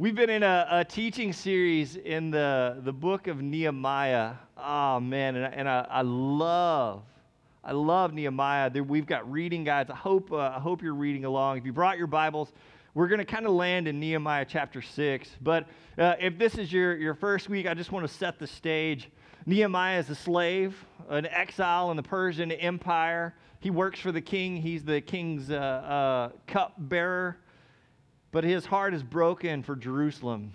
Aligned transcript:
We've 0.00 0.14
been 0.14 0.30
in 0.30 0.42
a, 0.42 0.66
a, 0.70 0.82
teaching 0.82 1.30
series 1.30 1.96
in 1.96 2.30
the, 2.30 2.80
the 2.84 2.92
book 2.92 3.26
of 3.26 3.42
Nehemiah. 3.42 4.32
Oh, 4.56 4.98
man, 4.98 5.36
and, 5.36 5.54
and 5.54 5.68
I, 5.68 5.86
I, 5.90 6.00
love, 6.00 7.02
I 7.62 7.72
love 7.72 8.14
Nehemiah. 8.14 8.70
We've 8.82 9.04
got 9.04 9.30
reading 9.30 9.62
guides. 9.62 9.90
I 9.90 9.94
hope, 9.94 10.32
uh, 10.32 10.38
I 10.38 10.58
hope 10.58 10.82
you're 10.82 10.94
reading 10.94 11.26
along. 11.26 11.58
If 11.58 11.66
you 11.66 11.74
brought 11.74 11.98
your 11.98 12.06
Bibles, 12.06 12.50
we're 12.94 13.08
going 13.08 13.18
to 13.18 13.26
kind 13.26 13.44
of 13.44 13.52
land 13.52 13.88
in 13.88 14.00
Nehemiah 14.00 14.46
chapter 14.48 14.80
6. 14.80 15.36
But 15.42 15.68
uh, 15.98 16.14
if 16.18 16.38
this 16.38 16.54
is 16.54 16.72
your, 16.72 16.96
your 16.96 17.12
first 17.12 17.50
week, 17.50 17.66
I 17.66 17.74
just 17.74 17.92
want 17.92 18.08
to 18.08 18.12
set 18.14 18.38
the 18.38 18.46
stage. 18.46 19.10
Nehemiah 19.44 19.98
is 19.98 20.08
a 20.08 20.14
slave, 20.14 20.82
an 21.10 21.26
exile 21.26 21.90
in 21.90 21.98
the 21.98 22.02
Persian 22.02 22.52
Empire. 22.52 23.34
He 23.58 23.68
works 23.68 24.00
for 24.00 24.12
the 24.12 24.22
king, 24.22 24.56
he's 24.56 24.82
the 24.82 25.02
king's 25.02 25.50
uh, 25.50 25.56
uh 25.56 26.30
cupbearer 26.46 27.36
but 28.32 28.44
his 28.44 28.66
heart 28.66 28.94
is 28.94 29.02
broken 29.02 29.62
for 29.62 29.76
Jerusalem. 29.76 30.52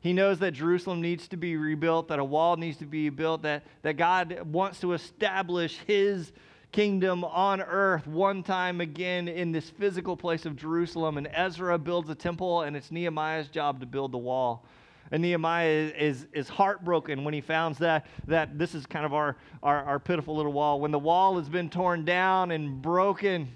He 0.00 0.12
knows 0.12 0.38
that 0.38 0.52
Jerusalem 0.52 1.00
needs 1.00 1.28
to 1.28 1.36
be 1.36 1.56
rebuilt, 1.56 2.08
that 2.08 2.18
a 2.18 2.24
wall 2.24 2.56
needs 2.56 2.78
to 2.78 2.86
be 2.86 3.08
built, 3.08 3.42
that, 3.42 3.64
that 3.82 3.96
God 3.96 4.40
wants 4.52 4.80
to 4.80 4.92
establish 4.92 5.78
his 5.86 6.32
kingdom 6.70 7.24
on 7.24 7.60
earth 7.60 8.06
one 8.06 8.42
time 8.42 8.80
again 8.80 9.26
in 9.26 9.52
this 9.52 9.70
physical 9.70 10.16
place 10.16 10.46
of 10.46 10.54
Jerusalem. 10.54 11.18
And 11.18 11.28
Ezra 11.32 11.78
builds 11.78 12.08
a 12.10 12.14
temple, 12.14 12.62
and 12.62 12.76
it's 12.76 12.90
Nehemiah's 12.92 13.48
job 13.48 13.80
to 13.80 13.86
build 13.86 14.12
the 14.12 14.18
wall. 14.18 14.64
And 15.10 15.22
Nehemiah 15.22 15.68
is, 15.68 15.92
is, 15.92 16.26
is 16.32 16.48
heartbroken 16.48 17.24
when 17.24 17.32
he 17.32 17.40
finds 17.40 17.78
that, 17.78 18.06
that 18.26 18.58
this 18.58 18.74
is 18.74 18.86
kind 18.86 19.06
of 19.06 19.14
our, 19.14 19.36
our, 19.62 19.82
our 19.84 19.98
pitiful 19.98 20.36
little 20.36 20.52
wall. 20.52 20.80
When 20.80 20.90
the 20.90 20.98
wall 20.98 21.38
has 21.38 21.48
been 21.48 21.70
torn 21.70 22.04
down 22.04 22.50
and 22.50 22.80
broken, 22.82 23.48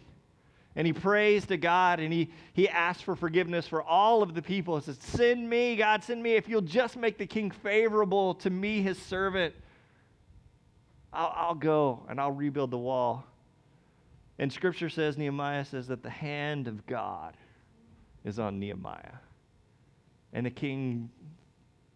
and 0.75 0.87
he 0.87 0.93
prays 0.93 1.47
to 1.47 1.57
God 1.57 2.01
and 2.01 2.12
he, 2.12 2.31
he 2.55 2.69
asks 2.69 3.03
for 3.03 3.15
forgiveness 3.15 3.67
for 3.67 3.83
all 3.83 4.23
of 4.23 4.35
the 4.35 4.43
people. 4.43 4.79
He 4.79 4.85
says, 4.85 4.98
Send 5.01 5.48
me, 5.48 5.77
God, 5.77 6.03
send 6.03 6.23
me. 6.23 6.33
If 6.35 6.48
you'll 6.48 6.62
just 6.62 6.97
make 6.97 7.19
the 7.19 7.27
king 7.27 7.51
favorable 7.51 8.35
to 8.37 8.51
me, 8.51 8.81
his 8.81 8.98
servant, 8.98 9.55
I'll, 11.12 11.33
I'll 11.37 11.55
go 11.55 12.05
and 12.09 12.20
I'll 12.20 12.33
rebuild 12.33 12.70
the 12.70 12.79
wall. 12.79 13.25
And 14.39 14.51
scripture 14.51 14.89
says, 14.89 15.19
Nehemiah 15.19 15.64
says 15.64 15.87
that 15.89 16.03
the 16.03 16.11
hand 16.11 16.69
of 16.69 16.86
God 16.86 17.36
is 18.25 18.39
on 18.39 18.59
Nehemiah. 18.59 19.17
And 20.33 20.47
the 20.47 20.51
king, 20.51 21.11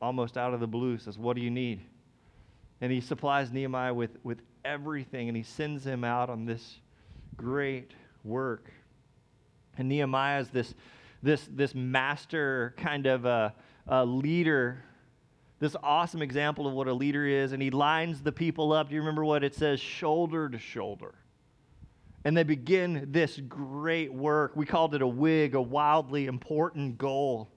almost 0.03 0.37
out 0.37 0.53
of 0.53 0.61
the 0.61 0.67
blue, 0.67 0.99
says, 0.99 1.17
What 1.17 1.35
do 1.37 1.43
you 1.43 1.51
need? 1.51 1.81
And 2.83 2.93
he 2.93 3.01
supplies 3.01 3.51
Nehemiah 3.53 3.95
with, 3.95 4.19
with 4.23 4.43
everything 4.67 5.29
and 5.29 5.37
he 5.37 5.43
sends 5.43 5.87
him 5.87 6.05
out 6.05 6.29
on 6.29 6.45
this 6.45 6.81
great 7.37 7.93
work. 8.27 8.73
And 9.79 9.89
Nehemiah 9.89 10.41
is 10.41 10.49
this, 10.49 10.75
this, 11.23 11.49
this 11.51 11.75
master 11.75 12.75
kind 12.77 13.07
of 13.07 13.25
a, 13.25 13.55
a 13.87 14.05
leader, 14.05 14.83
this 15.61 15.77
awesome 15.83 16.23
example 16.23 16.67
of 16.67 16.75
what 16.75 16.89
a 16.89 16.93
leader 16.93 17.27
is. 17.27 17.53
And 17.53 17.63
he 17.63 17.71
lines 17.71 18.23
the 18.23 18.33
people 18.33 18.73
up. 18.73 18.89
Do 18.89 18.95
you 18.95 19.01
remember 19.01 19.25
what 19.25 19.45
it 19.45 19.55
says? 19.55 19.81
Shoulder 19.81 20.49
to 20.49 20.59
shoulder. 20.59 21.15
And 22.25 22.37
they 22.37 22.43
begin 22.43 23.09
this 23.13 23.39
great 23.49 24.13
work. 24.13 24.57
We 24.57 24.67
called 24.67 24.95
it 24.95 25.03
a 25.03 25.07
wig, 25.07 25.55
a 25.55 25.63
wildly 25.63 26.27
important 26.27 26.99
goal. 26.99 27.49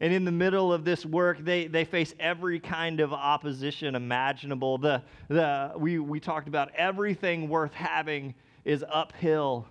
And 0.00 0.14
in 0.14 0.24
the 0.24 0.32
middle 0.32 0.72
of 0.72 0.82
this 0.82 1.04
work, 1.04 1.44
they, 1.44 1.66
they 1.66 1.84
face 1.84 2.14
every 2.18 2.58
kind 2.58 3.00
of 3.00 3.12
opposition 3.12 3.94
imaginable. 3.94 4.78
The, 4.78 5.02
the, 5.28 5.72
we, 5.76 5.98
we 5.98 6.20
talked 6.20 6.48
about 6.48 6.74
everything 6.74 7.50
worth 7.50 7.74
having 7.74 8.34
is 8.64 8.84
uphill. 8.90 9.66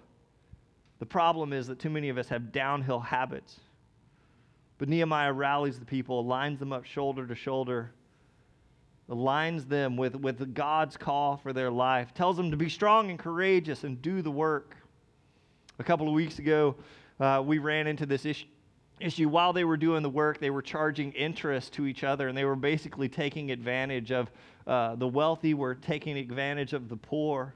The 1.00 1.06
problem 1.06 1.54
is 1.54 1.68
that 1.68 1.80
too 1.80 1.90
many 1.90 2.09
of 2.09 2.18
us 2.18 2.28
have 2.30 2.52
downhill 2.52 3.00
habits. 3.00 3.59
But 4.78 4.90
Nehemiah 4.90 5.34
rallies 5.34 5.80
the 5.80 5.86
people, 5.86 6.26
lines 6.26 6.59
them 6.59 6.72
up 6.72 6.86
shoulder 6.86 7.28
to 7.28 7.36
shoulder, 7.36 7.92
aligns 9.09 9.68
them 9.68 9.98
with, 9.98 10.16
with 10.16 10.54
God's 10.54 10.96
call 10.96 11.38
for 11.38 11.52
their 11.52 11.70
life, 11.70 12.14
tells 12.14 12.38
them 12.38 12.52
to 12.52 12.58
be 12.58 12.69
strong 12.69 13.09
and 13.09 13.19
courageous 13.19 13.84
and 13.84 14.02
do 14.02 14.22
the 14.22 14.31
work. 14.31 14.75
A 15.80 15.84
couple 15.84 16.08
of 16.08 16.13
weeks 16.13 16.40
ago, 16.40 16.75
uh, 17.19 17.44
we 17.46 17.58
ran 17.58 17.88
into 17.88 18.06
this 18.06 18.25
issue 18.25 18.46
issue 19.02 19.30
while 19.30 19.53
they 19.53 19.63
were 19.63 19.78
doing 19.78 20.03
the 20.03 20.09
work 20.09 20.42
they 20.42 20.50
were 20.50 20.62
charging 20.62 21.13
interest 21.13 21.72
to 21.72 21.86
each 21.86 22.03
other 22.03 22.28
and 22.28 22.38
they 22.38 22.44
were 22.44 22.53
basically 22.53 23.08
taking 23.08 23.50
advantage 23.50 24.12
of 24.12 24.30
uh, 24.68 24.94
the 24.96 25.08
wealthy 25.08 25.53
were 25.53 25.74
taking 25.74 26.18
advantage 26.18 26.74
of 26.74 26.90
the 26.90 26.97
poor 26.97 27.53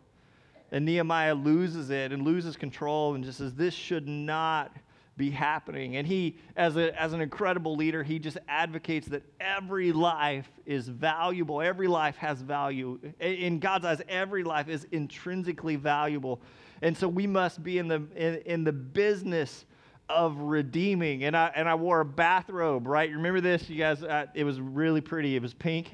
and 0.74 0.86
Nehemiah 0.86 1.36
loses 1.36 1.92
it 1.92 2.12
and 2.12 2.24
loses 2.24 2.58
control 2.58 3.14
and 3.14 3.24
just 3.24 3.38
says, 3.38 3.54
This 3.54 3.76
should 3.76 4.08
not 4.08 4.76
be 5.16 5.30
happening. 5.30 5.98
And 5.98 6.08
he, 6.08 6.40
as, 6.56 6.76
a, 6.76 7.00
as 7.00 7.14
an 7.14 7.22
incredible 7.22 7.76
leader, 7.76 8.02
he 8.02 8.18
just 8.18 8.40
advocates 8.48 9.08
that 9.10 9.22
every 9.40 9.92
life 9.92 10.50
is 10.66 10.88
valuable. 10.88 11.62
Every 11.62 11.88
life 11.88 12.16
has 12.18 12.42
value. 12.42 13.00
In 13.20 13.60
God's 13.60 13.86
eyes, 13.86 14.02
every 14.10 14.44
life 14.44 14.68
is 14.68 14.88
intrinsically 14.92 15.76
valuable. 15.76 16.42
And 16.82 16.98
so 16.98 17.08
we 17.08 17.28
must 17.28 17.62
be 17.62 17.78
in 17.78 17.88
the, 17.88 18.04
in, 18.16 18.42
in 18.46 18.64
the 18.64 18.74
business 18.74 19.66
of 20.10 20.36
redeeming. 20.40 21.26
And 21.26 21.38
I, 21.38 21.52
and 21.56 21.70
I 21.70 21.76
wore 21.76 22.00
a 22.00 22.06
bathrobe, 22.06 22.88
right? 22.88 23.08
You 23.08 23.18
remember 23.18 23.42
this? 23.42 23.70
You 23.70 23.78
guys, 23.78 24.02
uh, 24.02 24.26
it 24.34 24.44
was 24.44 24.60
really 24.60 25.02
pretty. 25.02 25.36
It 25.36 25.42
was 25.44 25.54
pink. 25.54 25.94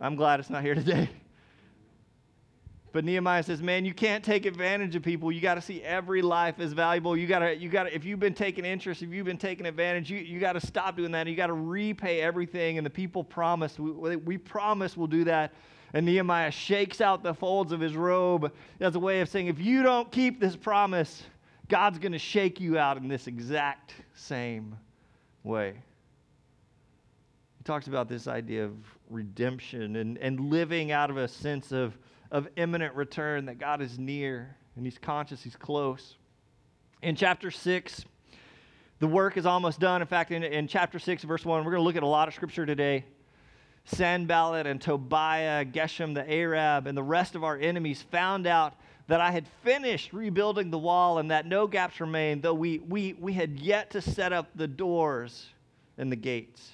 I'm 0.00 0.16
glad 0.16 0.40
it's 0.40 0.50
not 0.50 0.64
here 0.64 0.74
today. 0.74 1.08
But 2.92 3.04
Nehemiah 3.04 3.44
says, 3.44 3.62
man, 3.62 3.84
you 3.84 3.94
can't 3.94 4.24
take 4.24 4.46
advantage 4.46 4.96
of 4.96 5.02
people. 5.02 5.30
You 5.30 5.40
got 5.40 5.54
to 5.54 5.62
see 5.62 5.80
every 5.82 6.22
life 6.22 6.58
as 6.58 6.72
valuable. 6.72 7.16
You 7.16 7.28
got 7.28 7.38
to, 7.38 7.56
you 7.56 7.68
got 7.68 7.84
to, 7.84 7.94
if 7.94 8.04
you've 8.04 8.18
been 8.18 8.34
taking 8.34 8.64
interest, 8.64 9.02
if 9.02 9.10
you've 9.10 9.26
been 9.26 9.38
taking 9.38 9.66
advantage, 9.66 10.10
you, 10.10 10.18
you 10.18 10.40
got 10.40 10.54
to 10.54 10.66
stop 10.66 10.96
doing 10.96 11.12
that. 11.12 11.28
You 11.28 11.36
got 11.36 11.46
to 11.46 11.52
repay 11.52 12.20
everything. 12.20 12.78
And 12.78 12.84
the 12.84 12.90
people 12.90 13.22
promise, 13.22 13.78
we, 13.78 14.16
we 14.16 14.38
promise 14.38 14.96
we'll 14.96 15.06
do 15.06 15.22
that. 15.24 15.52
And 15.94 16.04
Nehemiah 16.04 16.50
shakes 16.50 17.00
out 17.00 17.22
the 17.22 17.34
folds 17.34 17.70
of 17.70 17.80
his 17.80 17.94
robe 17.94 18.52
as 18.80 18.96
a 18.96 18.98
way 18.98 19.20
of 19.20 19.28
saying, 19.28 19.46
if 19.46 19.60
you 19.60 19.84
don't 19.84 20.10
keep 20.10 20.40
this 20.40 20.56
promise, 20.56 21.22
God's 21.68 21.98
going 21.98 22.12
to 22.12 22.18
shake 22.18 22.60
you 22.60 22.76
out 22.76 22.96
in 22.96 23.06
this 23.06 23.28
exact 23.28 23.94
same 24.14 24.76
way. 25.44 25.74
He 27.58 27.64
talks 27.64 27.86
about 27.86 28.08
this 28.08 28.26
idea 28.26 28.64
of 28.64 28.72
redemption 29.08 29.96
and, 29.96 30.18
and 30.18 30.50
living 30.50 30.90
out 30.90 31.10
of 31.10 31.16
a 31.16 31.28
sense 31.28 31.72
of 31.72 31.96
of 32.30 32.48
imminent 32.56 32.94
return, 32.94 33.46
that 33.46 33.58
God 33.58 33.82
is 33.82 33.98
near 33.98 34.56
and 34.76 34.84
He's 34.84 34.98
conscious, 34.98 35.42
He's 35.42 35.56
close. 35.56 36.16
In 37.02 37.16
chapter 37.16 37.50
6, 37.50 38.04
the 38.98 39.06
work 39.06 39.36
is 39.36 39.46
almost 39.46 39.80
done. 39.80 40.02
In 40.02 40.06
fact, 40.06 40.30
in, 40.30 40.42
in 40.42 40.68
chapter 40.68 40.98
6, 40.98 41.24
verse 41.24 41.44
1, 41.44 41.64
we're 41.64 41.70
going 41.70 41.80
to 41.80 41.84
look 41.84 41.96
at 41.96 42.02
a 42.02 42.06
lot 42.06 42.28
of 42.28 42.34
scripture 42.34 42.66
today. 42.66 43.04
Sanballat 43.86 44.66
and 44.66 44.80
Tobiah, 44.80 45.64
Geshem 45.64 46.14
the 46.14 46.30
Arab, 46.30 46.86
and 46.86 46.96
the 46.96 47.02
rest 47.02 47.34
of 47.34 47.42
our 47.42 47.56
enemies 47.56 48.02
found 48.10 48.46
out 48.46 48.74
that 49.08 49.20
I 49.20 49.32
had 49.32 49.46
finished 49.64 50.12
rebuilding 50.12 50.70
the 50.70 50.78
wall 50.78 51.18
and 51.18 51.30
that 51.30 51.46
no 51.46 51.66
gaps 51.66 52.00
remained, 52.00 52.42
though 52.42 52.54
we, 52.54 52.78
we, 52.78 53.14
we 53.14 53.32
had 53.32 53.58
yet 53.58 53.90
to 53.90 54.00
set 54.00 54.32
up 54.32 54.48
the 54.54 54.68
doors 54.68 55.48
and 55.98 56.12
the 56.12 56.16
gates. 56.16 56.70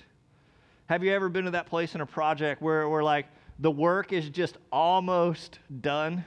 Have 0.87 1.03
you 1.03 1.13
ever 1.13 1.29
been 1.29 1.47
to 1.47 1.53
that 1.53 1.67
place 1.67 1.95
in 1.95 2.01
a 2.01 2.07
project 2.07 2.61
where 2.61 2.89
we're 2.89 3.03
like, 3.03 3.27
the 3.59 3.71
work 3.71 4.13
is 4.13 4.29
just 4.29 4.59
almost 4.71 5.59
done. 5.81 6.25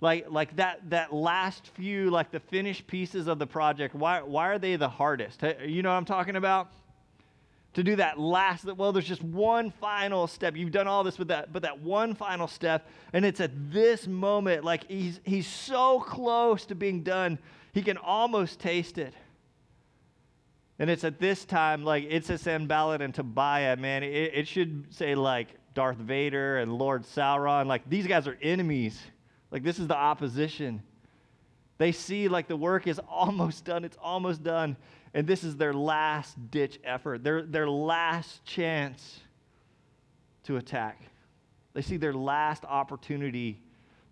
Like 0.00 0.26
like 0.28 0.56
that 0.56 0.90
that 0.90 1.14
last 1.14 1.68
few 1.68 2.10
like 2.10 2.30
the 2.30 2.40
finished 2.40 2.86
pieces 2.86 3.28
of 3.28 3.38
the 3.38 3.46
project 3.46 3.94
why 3.94 4.20
why 4.20 4.48
are 4.48 4.58
they 4.58 4.76
the 4.76 4.88
hardest? 4.88 5.42
You 5.64 5.82
know 5.82 5.88
what 5.88 5.96
i'm 5.96 6.04
talking 6.04 6.36
about? 6.36 6.70
To 7.74 7.82
do 7.82 7.96
that 7.96 8.18
last 8.18 8.64
well 8.64 8.92
there's 8.92 9.06
just 9.06 9.22
one 9.22 9.70
final 9.70 10.26
step. 10.26 10.54
You've 10.54 10.70
done 10.70 10.86
all 10.86 11.02
this 11.02 11.18
with 11.18 11.28
that 11.28 11.50
but 11.50 11.62
that 11.62 11.80
one 11.80 12.14
final 12.14 12.46
step 12.46 12.86
and 13.14 13.24
it's 13.24 13.40
at 13.40 13.72
this 13.72 14.06
moment 14.06 14.64
like 14.64 14.86
he's 14.86 15.18
he's 15.24 15.46
so 15.46 16.00
close 16.00 16.66
to 16.66 16.74
being 16.74 17.02
done 17.02 17.38
he 17.72 17.80
can 17.80 17.96
almost 17.96 18.60
taste 18.60 18.98
it. 18.98 19.14
And 20.78 20.90
it's 20.90 21.04
at 21.04 21.18
this 21.18 21.46
time 21.46 21.84
like 21.84 22.04
it's 22.10 22.28
a 22.28 22.36
Sanballat 22.36 23.00
and 23.00 23.14
Tobiah 23.14 23.76
man 23.78 24.02
it, 24.02 24.32
it 24.34 24.46
should 24.46 24.94
say 24.94 25.14
like 25.14 25.54
Darth 25.76 25.98
Vader 25.98 26.56
and 26.56 26.72
Lord 26.72 27.04
Sauron. 27.04 27.66
Like, 27.66 27.88
these 27.88 28.06
guys 28.06 28.26
are 28.26 28.36
enemies. 28.40 28.98
Like, 29.50 29.62
this 29.62 29.78
is 29.78 29.86
the 29.86 29.94
opposition. 29.94 30.82
They 31.78 31.92
see 31.92 32.28
like 32.28 32.48
the 32.48 32.56
work 32.56 32.86
is 32.86 32.98
almost 33.08 33.64
done, 33.66 33.84
it's 33.84 33.98
almost 34.02 34.42
done, 34.42 34.76
and 35.14 35.26
this 35.26 35.44
is 35.44 35.56
their 35.56 35.74
last 35.74 36.50
ditch 36.50 36.80
effort, 36.82 37.22
their, 37.22 37.42
their 37.42 37.68
last 37.68 38.42
chance 38.44 39.20
to 40.44 40.56
attack. 40.56 41.02
They 41.74 41.82
see 41.82 41.98
their 41.98 42.14
last 42.14 42.64
opportunity 42.64 43.60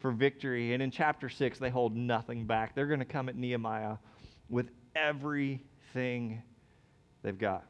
for 0.00 0.10
victory. 0.10 0.74
And 0.74 0.82
in 0.82 0.90
chapter 0.90 1.30
6, 1.30 1.58
they 1.58 1.70
hold 1.70 1.96
nothing 1.96 2.44
back. 2.44 2.74
They're 2.74 2.86
going 2.86 2.98
to 2.98 3.06
come 3.06 3.30
at 3.30 3.36
Nehemiah 3.36 3.96
with 4.50 4.68
everything 4.94 6.42
they've 7.22 7.38
got. 7.38 7.64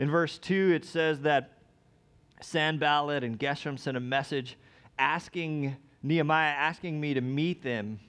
In 0.00 0.10
verse 0.10 0.36
2, 0.38 0.72
it 0.74 0.84
says 0.84 1.20
that 1.20 1.59
Sanballat 2.42 3.24
and 3.24 3.38
Geshem 3.38 3.78
sent 3.78 3.96
a 3.96 4.00
message 4.00 4.56
asking 4.98 5.76
Nehemiah, 6.02 6.50
asking 6.50 7.00
me 7.00 7.14
to 7.14 7.20
meet 7.20 7.62
them 7.62 8.00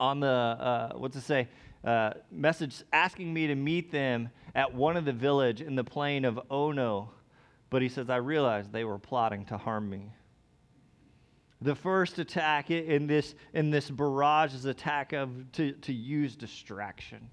on 0.00 0.20
the, 0.20 0.26
uh, 0.26 0.92
what's 0.94 1.16
it 1.16 1.22
say? 1.22 1.48
uh, 1.84 2.12
message 2.30 2.82
asking 2.92 3.32
me 3.32 3.46
to 3.48 3.54
meet 3.54 3.90
them 3.90 4.30
at 4.54 4.72
one 4.72 4.96
of 4.96 5.04
the 5.04 5.12
village 5.12 5.60
in 5.60 5.74
the 5.74 5.84
plain 5.84 6.24
of 6.24 6.40
Ono. 6.50 7.10
But 7.70 7.82
he 7.82 7.88
says, 7.88 8.10
I 8.10 8.16
realized 8.16 8.72
they 8.72 8.84
were 8.84 8.98
plotting 8.98 9.44
to 9.46 9.56
harm 9.56 9.88
me. 9.88 10.12
The 11.60 11.74
first 11.74 12.18
attack 12.18 12.70
in 12.70 13.06
this, 13.06 13.34
in 13.54 13.70
this 13.70 13.88
barrage 13.88 14.54
is 14.54 14.64
attack 14.64 15.12
of 15.12 15.30
to, 15.52 15.72
to 15.72 15.92
use 15.92 16.36
distraction. 16.36 17.30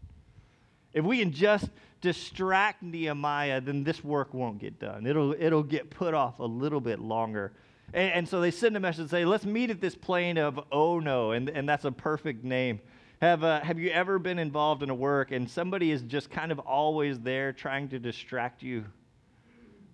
If 0.94 1.06
we 1.06 1.19
can 1.19 1.31
just 1.31 1.69
distract 2.01 2.81
Nehemiah, 2.81 3.62
then 3.62 3.83
this 3.83 4.03
work 4.03 4.33
won't 4.33 4.59
get 4.59 4.80
done. 4.80 5.06
It'll, 5.06 5.33
it'll 5.38 5.63
get 5.63 5.89
put 5.89 6.13
off 6.13 6.39
a 6.39 6.45
little 6.45 6.81
bit 6.81 7.00
longer. 7.00 7.51
And, 7.94 8.13
and 8.13 8.30
so 8.30 8.41
they 8.41 8.51
send 8.51 8.75
a 8.77 8.80
message 8.80 9.01
and 9.01 9.09
say, 9.09 9.25
let's 9.25 9.45
meet 9.45 9.69
at 9.69 9.81
this 9.81 9.95
plain 9.95 10.38
of 10.38 10.59
Ono. 10.71 11.31
And, 11.31 11.50
and 11.50 11.68
that's 11.68 11.86
a 11.86 11.91
perfect 11.91 12.44
name. 12.44 12.80
Have, 13.21 13.44
uh, 13.44 13.59
have 13.62 13.77
you 13.77 13.89
ever 13.89 14.18
been 14.18 14.39
involved 14.39 14.81
in 14.81 14.89
a 14.89 14.95
work 14.95 15.31
and 15.31 15.50
somebody 15.50 15.91
is 15.91 16.03
just 16.03 16.30
kind 16.30 16.51
of 16.51 16.59
always 16.59 17.19
there 17.19 17.51
trying 17.51 17.89
to 17.89 18.00
distract 18.00 18.63
you? 18.63 18.86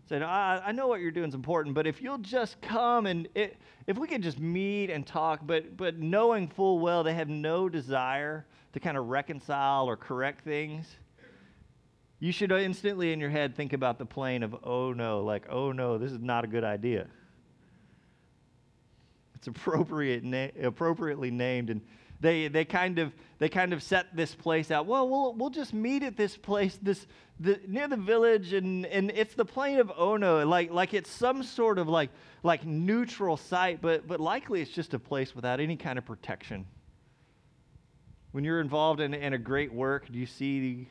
Said, 0.07 0.21
I, 0.21 0.61
I 0.67 0.71
know 0.71 0.87
what 0.87 1.01
you're 1.01 1.09
doing 1.09 1.29
is 1.29 1.33
important, 1.33 1.73
but 1.73 1.87
if 1.87 1.99
you'll 1.99 2.19
just 2.19 2.61
come 2.61 3.07
and 3.07 3.27
it, 3.33 3.57
if 3.87 3.97
we 3.97 4.07
could 4.07 4.21
just 4.21 4.39
meet 4.39 4.91
and 4.91 5.07
talk, 5.07 5.39
but, 5.43 5.75
but 5.75 5.97
knowing 5.97 6.47
full 6.47 6.77
well 6.77 7.03
they 7.03 7.15
have 7.15 7.27
no 7.27 7.67
desire 7.67 8.45
to 8.75 8.79
kind 8.81 8.97
of 8.97 9.07
reconcile 9.07 9.85
or 9.85 9.95
correct 9.95 10.43
things, 10.43 10.85
you 12.19 12.33
should 12.33 12.51
instantly 12.51 13.13
in 13.13 13.21
your 13.21 13.29
head 13.29 13.55
think 13.55 13.71
about 13.71 13.97
the 13.97 14.05
plane 14.05 14.43
of, 14.43 14.53
oh 14.65 14.91
no, 14.91 15.23
like, 15.23 15.45
oh 15.49 15.71
no, 15.71 15.97
this 15.97 16.11
is 16.11 16.19
not 16.19 16.43
a 16.43 16.47
good 16.47 16.65
idea. 16.65 17.07
It's 19.35 19.47
appropriate 19.47 20.25
na- 20.25 20.49
appropriately 20.61 21.31
named. 21.31 21.69
And 21.69 21.79
they, 22.19 22.49
they, 22.49 22.65
kind 22.65 22.99
of, 22.99 23.13
they 23.39 23.47
kind 23.47 23.71
of 23.71 23.81
set 23.81 24.13
this 24.13 24.35
place 24.35 24.71
out. 24.71 24.87
Well, 24.87 25.07
we'll, 25.07 25.33
we'll 25.35 25.49
just 25.51 25.73
meet 25.73 26.03
at 26.03 26.17
this 26.17 26.35
place 26.35 26.77
this, 26.81 27.07
the, 27.39 27.57
near 27.69 27.87
the 27.87 27.95
village, 27.95 28.51
and, 28.51 28.85
and 28.87 29.09
it's 29.11 29.35
the 29.35 29.45
plain 29.45 29.79
of 29.79 29.89
oh, 29.95 30.15
Ono. 30.15 30.45
Like, 30.45 30.69
like 30.69 30.93
it's 30.93 31.09
some 31.09 31.43
sort 31.43 31.79
of 31.79 31.87
like, 31.87 32.09
like 32.43 32.65
neutral 32.65 33.37
site, 33.37 33.81
but, 33.81 34.05
but 34.05 34.19
likely 34.19 34.61
it's 34.61 34.71
just 34.71 34.93
a 34.93 34.99
place 34.99 35.33
without 35.33 35.61
any 35.61 35.77
kind 35.77 35.97
of 35.97 36.05
protection. 36.05 36.65
When 38.35 38.43
you're 38.43 38.59
involved 38.59 38.99
in, 38.99 39.13
in 39.13 39.31
a 39.31 39.37
great 39.37 39.71
work, 39.73 40.11
do 40.11 40.19
you 40.19 40.25
see 40.25 40.89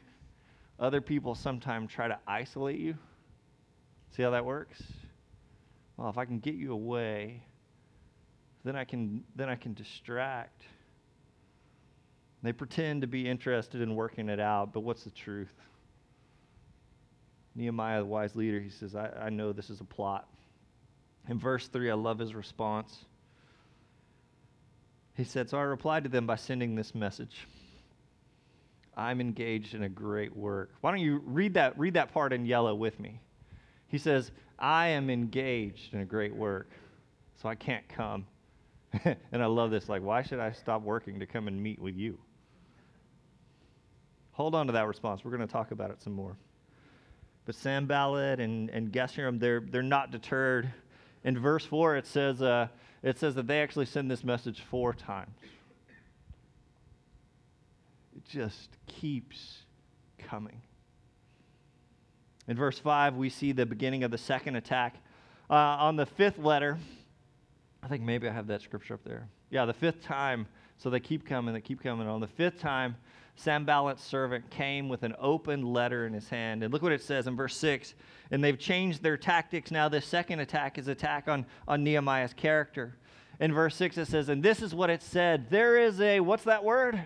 other 0.81 1.03
people 1.03 1.35
sometimes 1.35 1.93
try 1.93 2.09
to 2.09 2.19
isolate 2.27 2.79
you? 2.79 2.97
See 4.13 4.23
how 4.23 4.31
that 4.31 4.47
works? 4.47 4.83
Well, 5.99 6.09
if 6.09 6.17
I 6.17 6.25
can 6.25 6.39
get 6.39 6.55
you 6.55 6.73
away, 6.73 7.43
then 8.65 8.77
I 8.77 8.85
can, 8.85 9.25
then 9.37 9.51
I 9.51 9.57
can 9.57 9.75
distract. 9.75 10.63
They 12.43 12.55
pretend 12.55 13.03
to 13.03 13.07
be 13.07 13.29
interested 13.29 13.83
in 13.83 13.95
working 13.95 14.31
it 14.31 14.41
out, 14.41 14.73
but 14.73 14.81
what's 14.81 15.05
the 15.05 15.11
truth? 15.11 15.53
Nehemiah, 17.55 17.99
the 17.99 18.07
wise 18.07 18.35
leader, 18.35 18.59
he 18.59 18.71
says, 18.71 18.95
I, 18.95 19.11
I 19.21 19.29
know 19.29 19.53
this 19.53 19.69
is 19.69 19.83
a 19.83 19.85
plot. 19.85 20.31
In 21.29 21.39
verse 21.39 21.69
3, 21.69 21.91
I 21.91 21.95
love 21.95 22.19
his 22.19 22.35
response. 22.35 23.05
He 25.15 25.25
said, 25.25 25.49
So 25.49 25.59
I 25.59 25.63
replied 25.63 26.05
to 26.05 26.11
them 26.11 26.27
by 26.27 26.37
sending 26.37 26.75
this 26.75 26.95
message. 26.95 27.47
I'm 28.97 29.21
engaged 29.21 29.75
in 29.75 29.83
a 29.83 29.89
great 29.89 30.37
work. 30.37 30.71
Why 30.81 30.91
don't 30.91 31.01
you 31.01 31.23
read 31.25 31.55
that, 31.55 31.79
read 31.79 31.95
that 31.95 32.13
part 32.13 32.33
in 32.33 32.47
yellow 32.47 32.75
with 32.75 32.99
me? 33.01 33.21
He 33.89 33.99
says, 33.99 34.31
I 34.59 34.89
am 34.89 35.11
engaged 35.11 35.95
in 35.95 36.01
a 36.01 36.05
great 36.05 36.35
work, 36.35 36.71
so 37.41 37.49
I 37.49 37.55
can't 37.55 37.87
come. 37.89 38.27
and 39.05 39.43
I 39.43 39.47
love 39.47 39.71
this. 39.71 39.89
Like, 39.89 40.03
why 40.03 40.23
should 40.23 40.39
I 40.39 40.53
stop 40.53 40.83
working 40.83 41.19
to 41.21 41.27
come 41.27 41.49
and 41.49 41.61
meet 41.61 41.81
with 41.81 41.97
you? 41.97 42.19
Hold 44.33 44.55
on 44.55 44.67
to 44.67 44.73
that 44.73 44.87
response. 44.87 45.25
We're 45.25 45.37
going 45.37 45.47
to 45.47 45.53
talk 45.53 45.71
about 45.71 45.91
it 45.91 46.03
some 46.03 46.13
more. 46.13 46.37
But 47.47 47.55
Sanballat 47.55 48.41
and, 48.41 48.71
and 48.71 48.93
Geshem, 48.93 49.39
they're, 49.39 49.61
they're 49.61 49.83
not 49.83 50.11
deterred. 50.11 50.73
In 51.25 51.39
verse 51.39 51.65
4, 51.65 51.97
it 51.97 52.07
says, 52.07 52.43
uh, 52.43 52.69
it 53.03 53.19
says 53.19 53.35
that 53.35 53.47
they 53.47 53.63
actually 53.63 53.87
send 53.87 54.11
this 54.11 54.23
message 54.23 54.61
four 54.61 54.93
times. 54.93 55.35
It 58.15 58.25
just 58.29 58.69
keeps 58.87 59.63
coming. 60.19 60.61
In 62.47 62.57
verse 62.57 62.79
5, 62.79 63.17
we 63.17 63.31
see 63.31 63.53
the 63.53 63.65
beginning 63.65 64.05
of 64.05 64.11
the 64.11 64.19
second 64.19 64.57
attack. 64.57 64.97
Uh, 65.49 65.55
on 65.55 65.97
the 65.97 66.07
fifth 66.07 66.39
letter, 66.39 66.79
I 67.83 67.89
think 67.89 68.03
maybe 68.03 68.29
I 68.29 68.33
have 68.33 68.47
that 68.49 68.61
scripture 68.61 68.95
up 68.95 69.05
there. 69.05 69.29
Yeah, 69.51 69.65
the 69.65 69.73
fifth 69.73 70.03
time. 70.03 70.47
So 70.77 70.91
they 70.91 71.01
keep 71.01 71.27
coming, 71.27 71.55
they 71.55 71.61
keep 71.61 71.83
coming. 71.83 72.07
On 72.07 72.21
the 72.21 72.27
fifth 72.27 72.59
time, 72.59 72.97
Sanballat's 73.37 74.03
servant 74.03 74.49
came 74.51 74.89
with 74.89 75.03
an 75.03 75.15
open 75.19 75.63
letter 75.63 76.07
in 76.07 76.13
his 76.13 76.29
hand. 76.29 76.63
And 76.63 76.73
look 76.73 76.83
what 76.83 76.93
it 76.93 77.03
says 77.03 77.27
in 77.27 77.37
verse 77.37 77.57
6. 77.57 77.95
And 78.31 78.43
they've 78.43 78.59
changed 78.59 79.03
their 79.03 79.17
tactics. 79.17 79.71
Now, 79.71 79.89
this 79.89 80.07
second 80.07 80.41
attack 80.41 80.79
is 80.79 80.89
attack 80.89 81.29
on, 81.29 81.45
on 81.67 81.83
Nehemiah's 81.83 82.33
character. 82.33 82.97
In 83.41 83.53
verse 83.53 83.75
6, 83.77 83.99
it 83.99 84.07
says, 84.07 84.29
And 84.29 84.43
this 84.43 84.63
is 84.63 84.75
what 84.75 84.91
it 84.91 85.03
said 85.03 85.51
There 85.51 85.77
is 85.77 86.01
a, 86.01 86.21
what's 86.21 86.45
that 86.45 86.65
word? 86.65 87.01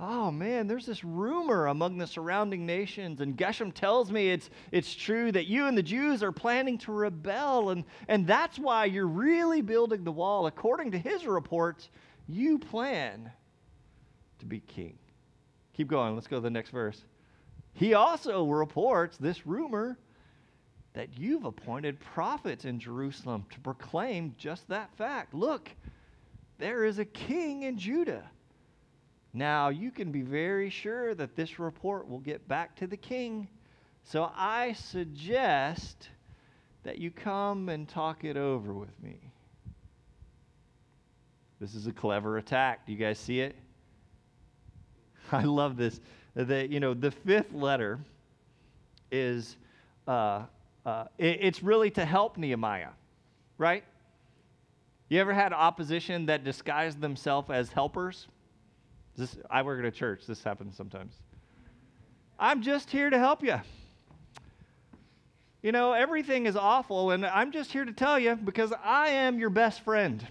oh 0.00 0.30
man, 0.30 0.66
there's 0.66 0.86
this 0.86 1.04
rumor 1.04 1.66
among 1.66 1.98
the 1.98 2.06
surrounding 2.06 2.64
nations, 2.64 3.20
and 3.20 3.36
Geshem 3.36 3.72
tells 3.72 4.10
me 4.10 4.30
it's, 4.30 4.48
it's 4.72 4.94
true 4.94 5.30
that 5.30 5.46
you 5.46 5.66
and 5.66 5.76
the 5.76 5.82
Jews 5.82 6.22
are 6.22 6.32
planning 6.32 6.78
to 6.78 6.92
rebel, 6.92 7.70
and, 7.70 7.84
and 8.08 8.26
that's 8.26 8.58
why 8.58 8.86
you're 8.86 9.06
really 9.06 9.60
building 9.60 10.02
the 10.02 10.12
wall. 10.12 10.46
According 10.46 10.92
to 10.92 10.98
his 10.98 11.26
reports, 11.26 11.90
you 12.26 12.58
plan 12.58 13.30
to 14.38 14.46
be 14.46 14.60
king. 14.60 14.96
Keep 15.74 15.88
going. 15.88 16.14
Let's 16.14 16.26
go 16.26 16.36
to 16.36 16.42
the 16.42 16.50
next 16.50 16.70
verse. 16.70 17.04
He 17.72 17.94
also 17.94 18.44
reports 18.46 19.16
this 19.16 19.46
rumor 19.46 19.96
that 20.92 21.16
you've 21.16 21.44
appointed 21.44 22.00
prophets 22.00 22.64
in 22.64 22.80
Jerusalem 22.80 23.46
to 23.50 23.60
proclaim 23.60 24.34
just 24.36 24.68
that 24.68 24.90
fact. 24.96 25.34
Look, 25.34 25.70
there 26.58 26.84
is 26.84 26.98
a 26.98 27.04
king 27.04 27.62
in 27.62 27.78
Judah 27.78 28.28
now, 29.32 29.68
you 29.68 29.90
can 29.90 30.10
be 30.10 30.22
very 30.22 30.70
sure 30.70 31.14
that 31.14 31.36
this 31.36 31.58
report 31.58 32.08
will 32.08 32.18
get 32.18 32.48
back 32.48 32.76
to 32.76 32.86
the 32.86 32.96
king. 32.96 33.48
So 34.02 34.30
I 34.34 34.72
suggest 34.72 36.08
that 36.82 36.98
you 36.98 37.10
come 37.10 37.68
and 37.68 37.88
talk 37.88 38.24
it 38.24 38.36
over 38.36 38.72
with 38.72 39.00
me. 39.02 39.18
This 41.60 41.74
is 41.74 41.86
a 41.86 41.92
clever 41.92 42.38
attack. 42.38 42.86
Do 42.86 42.92
you 42.92 42.98
guys 42.98 43.18
see 43.18 43.40
it? 43.40 43.54
I 45.32 45.44
love 45.44 45.76
this. 45.76 46.00
The, 46.34 46.66
you 46.68 46.80
know, 46.80 46.94
the 46.94 47.10
fifth 47.10 47.52
letter 47.52 47.98
is, 49.10 49.56
uh, 50.06 50.44
uh, 50.86 51.04
it, 51.18 51.38
it's 51.40 51.62
really 51.62 51.90
to 51.90 52.04
help 52.04 52.36
Nehemiah, 52.36 52.90
right? 53.58 53.84
You 55.08 55.20
ever 55.20 55.32
had 55.32 55.52
opposition 55.52 56.26
that 56.26 56.44
disguised 56.44 57.00
themselves 57.00 57.50
as 57.50 57.70
helpers? 57.70 58.28
This, 59.16 59.36
I 59.50 59.62
work 59.62 59.80
at 59.80 59.84
a 59.84 59.90
church. 59.90 60.26
This 60.26 60.42
happens 60.42 60.76
sometimes. 60.76 61.14
I'm 62.38 62.62
just 62.62 62.90
here 62.90 63.10
to 63.10 63.18
help 63.18 63.42
you. 63.42 63.60
You 65.62 65.72
know, 65.72 65.92
everything 65.92 66.46
is 66.46 66.56
awful, 66.56 67.10
and 67.10 67.26
I'm 67.26 67.52
just 67.52 67.70
here 67.70 67.84
to 67.84 67.92
tell 67.92 68.18
you 68.18 68.36
because 68.36 68.72
I 68.82 69.08
am 69.08 69.38
your 69.38 69.50
best 69.50 69.82
friend. 69.82 70.26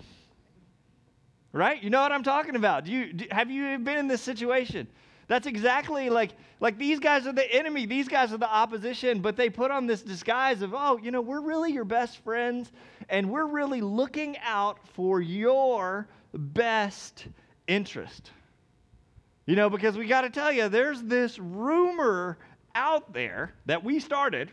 Right? 1.51 1.81
You 1.81 1.89
know 1.89 2.01
what 2.01 2.11
I'm 2.11 2.23
talking 2.23 2.55
about. 2.55 2.85
Do 2.85 2.91
you, 2.91 3.13
do, 3.13 3.25
have 3.31 3.49
you 3.49 3.79
been 3.79 3.97
in 3.97 4.07
this 4.07 4.21
situation? 4.21 4.87
That's 5.27 5.47
exactly 5.47 6.09
like 6.09 6.31
like 6.59 6.77
these 6.77 6.99
guys 6.99 7.25
are 7.27 7.31
the 7.33 7.49
enemy, 7.53 7.85
these 7.85 8.07
guys 8.07 8.33
are 8.33 8.37
the 8.37 8.51
opposition, 8.51 9.21
but 9.21 9.35
they 9.35 9.49
put 9.49 9.71
on 9.71 9.87
this 9.87 10.01
disguise 10.01 10.61
of, 10.61 10.73
"Oh, 10.73 10.97
you 10.97 11.11
know, 11.11 11.21
we're 11.21 11.41
really 11.41 11.71
your 11.71 11.85
best 11.85 12.17
friends 12.23 12.71
and 13.09 13.29
we're 13.29 13.45
really 13.45 13.81
looking 13.81 14.37
out 14.39 14.79
for 14.89 15.21
your 15.21 16.07
best 16.33 17.27
interest." 17.67 18.31
You 19.45 19.55
know, 19.55 19.69
because 19.69 19.97
we 19.97 20.07
got 20.07 20.21
to 20.21 20.29
tell 20.29 20.51
you, 20.51 20.69
there's 20.69 21.01
this 21.01 21.39
rumor 21.39 22.37
out 22.75 23.13
there 23.13 23.53
that 23.65 23.83
we 23.83 23.99
started. 23.99 24.51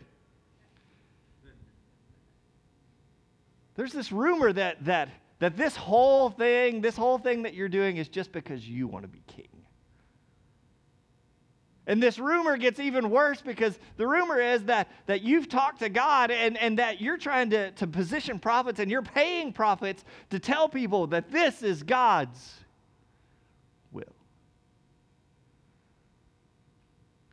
There's 3.75 3.93
this 3.93 4.11
rumor 4.11 4.51
that, 4.53 4.83
that, 4.85 5.09
that 5.39 5.55
this 5.55 5.75
whole 5.75 6.29
thing, 6.29 6.81
this 6.81 6.95
whole 6.95 7.17
thing 7.17 7.43
that 7.43 7.53
you're 7.53 7.69
doing 7.69 7.97
is 7.97 8.07
just 8.07 8.31
because 8.31 8.67
you 8.67 8.87
want 8.87 9.03
to 9.03 9.09
be 9.09 9.21
king. 9.27 9.47
And 11.87 12.03
this 12.03 12.19
rumor 12.19 12.57
gets 12.57 12.81
even 12.81 13.09
worse 13.09 13.41
because 13.41 13.79
the 13.95 14.05
rumor 14.05 14.41
is 14.41 14.65
that, 14.65 14.89
that 15.05 15.21
you've 15.21 15.47
talked 15.47 15.79
to 15.79 15.89
God 15.89 16.31
and, 16.31 16.57
and 16.57 16.79
that 16.79 16.99
you're 16.99 17.17
trying 17.17 17.49
to, 17.51 17.71
to 17.71 17.87
position 17.87 18.39
prophets 18.39 18.79
and 18.79 18.91
you're 18.91 19.01
paying 19.01 19.53
prophets 19.53 20.03
to 20.31 20.37
tell 20.37 20.67
people 20.67 21.07
that 21.07 21.31
this 21.31 21.63
is 21.63 21.83
God's 21.83 22.55
will. 23.93 24.03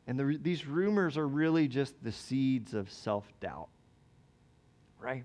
And 0.06 0.20
the, 0.20 0.38
these 0.40 0.66
rumors 0.66 1.18
are 1.18 1.26
really 1.26 1.66
just 1.66 2.00
the 2.04 2.12
seeds 2.12 2.74
of 2.74 2.88
self 2.92 3.26
doubt, 3.40 3.70
right? 5.00 5.24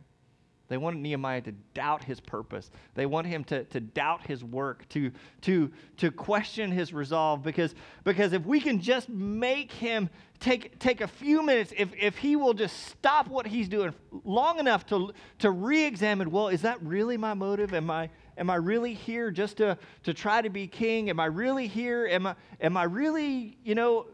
They 0.70 0.78
want 0.78 1.00
Nehemiah 1.00 1.42
to 1.42 1.52
doubt 1.74 2.04
his 2.04 2.20
purpose. 2.20 2.70
They 2.94 3.08
want 3.08 3.26
him 3.26 3.44
to, 3.46 3.64
to 3.66 3.80
doubt 3.80 4.26
his 4.28 4.44
work, 4.44 4.88
to, 4.90 5.12
to, 5.42 5.72
to 5.98 6.12
question 6.12 6.72
his 6.72 6.94
resolve. 6.94 7.42
Because, 7.44 7.74
because 8.04 8.34
if 8.34 8.46
we 8.46 8.62
can 8.62 8.80
just 8.80 9.10
make 9.10 9.72
him 9.72 10.10
take, 10.40 10.78
take 10.78 11.02
a 11.02 11.08
few 11.08 11.44
minutes, 11.44 11.74
if, 11.76 11.90
if 12.00 12.18
he 12.18 12.36
will 12.36 12.54
just 12.54 12.86
stop 12.86 13.28
what 13.28 13.48
he's 13.48 13.68
doing 13.68 13.94
long 14.24 14.60
enough 14.60 14.86
to, 14.88 15.12
to 15.40 15.50
re 15.50 15.84
examine, 15.86 16.30
well, 16.30 16.50
is 16.50 16.62
that 16.62 16.82
really 16.84 17.18
my 17.18 17.34
motive? 17.34 17.74
Am 17.74 17.90
I, 17.90 18.10
am 18.38 18.52
I 18.52 18.56
really 18.56 18.94
here 18.94 19.32
just 19.32 19.58
to, 19.58 19.76
to 20.04 20.14
try 20.14 20.40
to 20.40 20.52
be 20.52 20.68
king? 20.68 21.10
Am 21.10 21.20
I 21.20 21.26
really 21.26 21.66
here? 21.66 22.06
Am 22.06 22.28
I, 22.28 22.36
am 22.62 22.78
I 22.78 22.84
really, 22.84 23.58
you 23.64 23.74
know, 23.74 24.06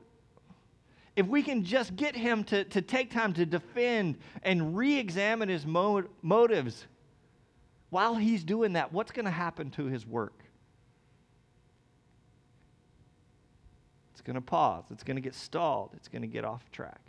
if 1.15 1.25
we 1.27 1.41
can 1.41 1.63
just 1.63 1.95
get 1.95 2.15
him 2.15 2.43
to, 2.45 2.65
to 2.65 2.81
take 2.81 3.09
time 3.09 3.33
to 3.33 3.45
defend 3.45 4.17
and 4.43 4.75
re 4.75 4.97
examine 4.97 5.47
his 5.47 5.65
mo- 5.65 6.03
motives 6.21 6.85
while 7.89 8.15
he's 8.15 8.43
doing 8.43 8.73
that, 8.73 8.91
what's 8.91 9.11
going 9.11 9.25
to 9.25 9.31
happen 9.31 9.69
to 9.71 9.85
his 9.85 10.05
work? 10.05 10.43
It's 14.11 14.21
going 14.21 14.35
to 14.35 14.41
pause. 14.41 14.83
It's 14.91 15.03
going 15.03 15.15
to 15.15 15.21
get 15.21 15.35
stalled. 15.35 15.91
It's 15.93 16.09
going 16.09 16.21
to 16.21 16.27
get 16.27 16.43
off 16.43 16.69
track. 16.71 16.99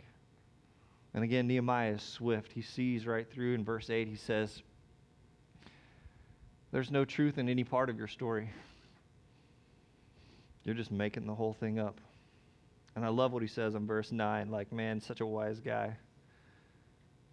And 1.13 1.23
again, 1.23 1.47
Nehemiah 1.47 1.93
is 1.93 2.03
swift. 2.03 2.53
He 2.53 2.61
sees 2.61 3.05
right 3.05 3.29
through 3.29 3.55
in 3.55 3.65
verse 3.65 3.89
8, 3.89 4.07
he 4.07 4.15
says, 4.15 4.61
There's 6.71 6.91
no 6.91 7.03
truth 7.03 7.37
in 7.37 7.49
any 7.49 7.63
part 7.63 7.89
of 7.89 7.97
your 7.97 8.07
story. 8.07 8.49
You're 10.63 10.75
just 10.75 10.91
making 10.91 11.25
the 11.25 11.33
whole 11.33 11.53
thing 11.53 11.79
up. 11.79 11.99
And 12.97 13.05
I 13.05 13.09
love 13.09 13.31
what 13.31 13.43
he 13.43 13.47
says 13.47 13.75
in 13.75 13.85
verse 13.85 14.11
9 14.11 14.49
like, 14.49 14.71
man, 14.71 14.99
such 14.99 15.21
a 15.21 15.25
wise 15.25 15.59
guy. 15.59 15.95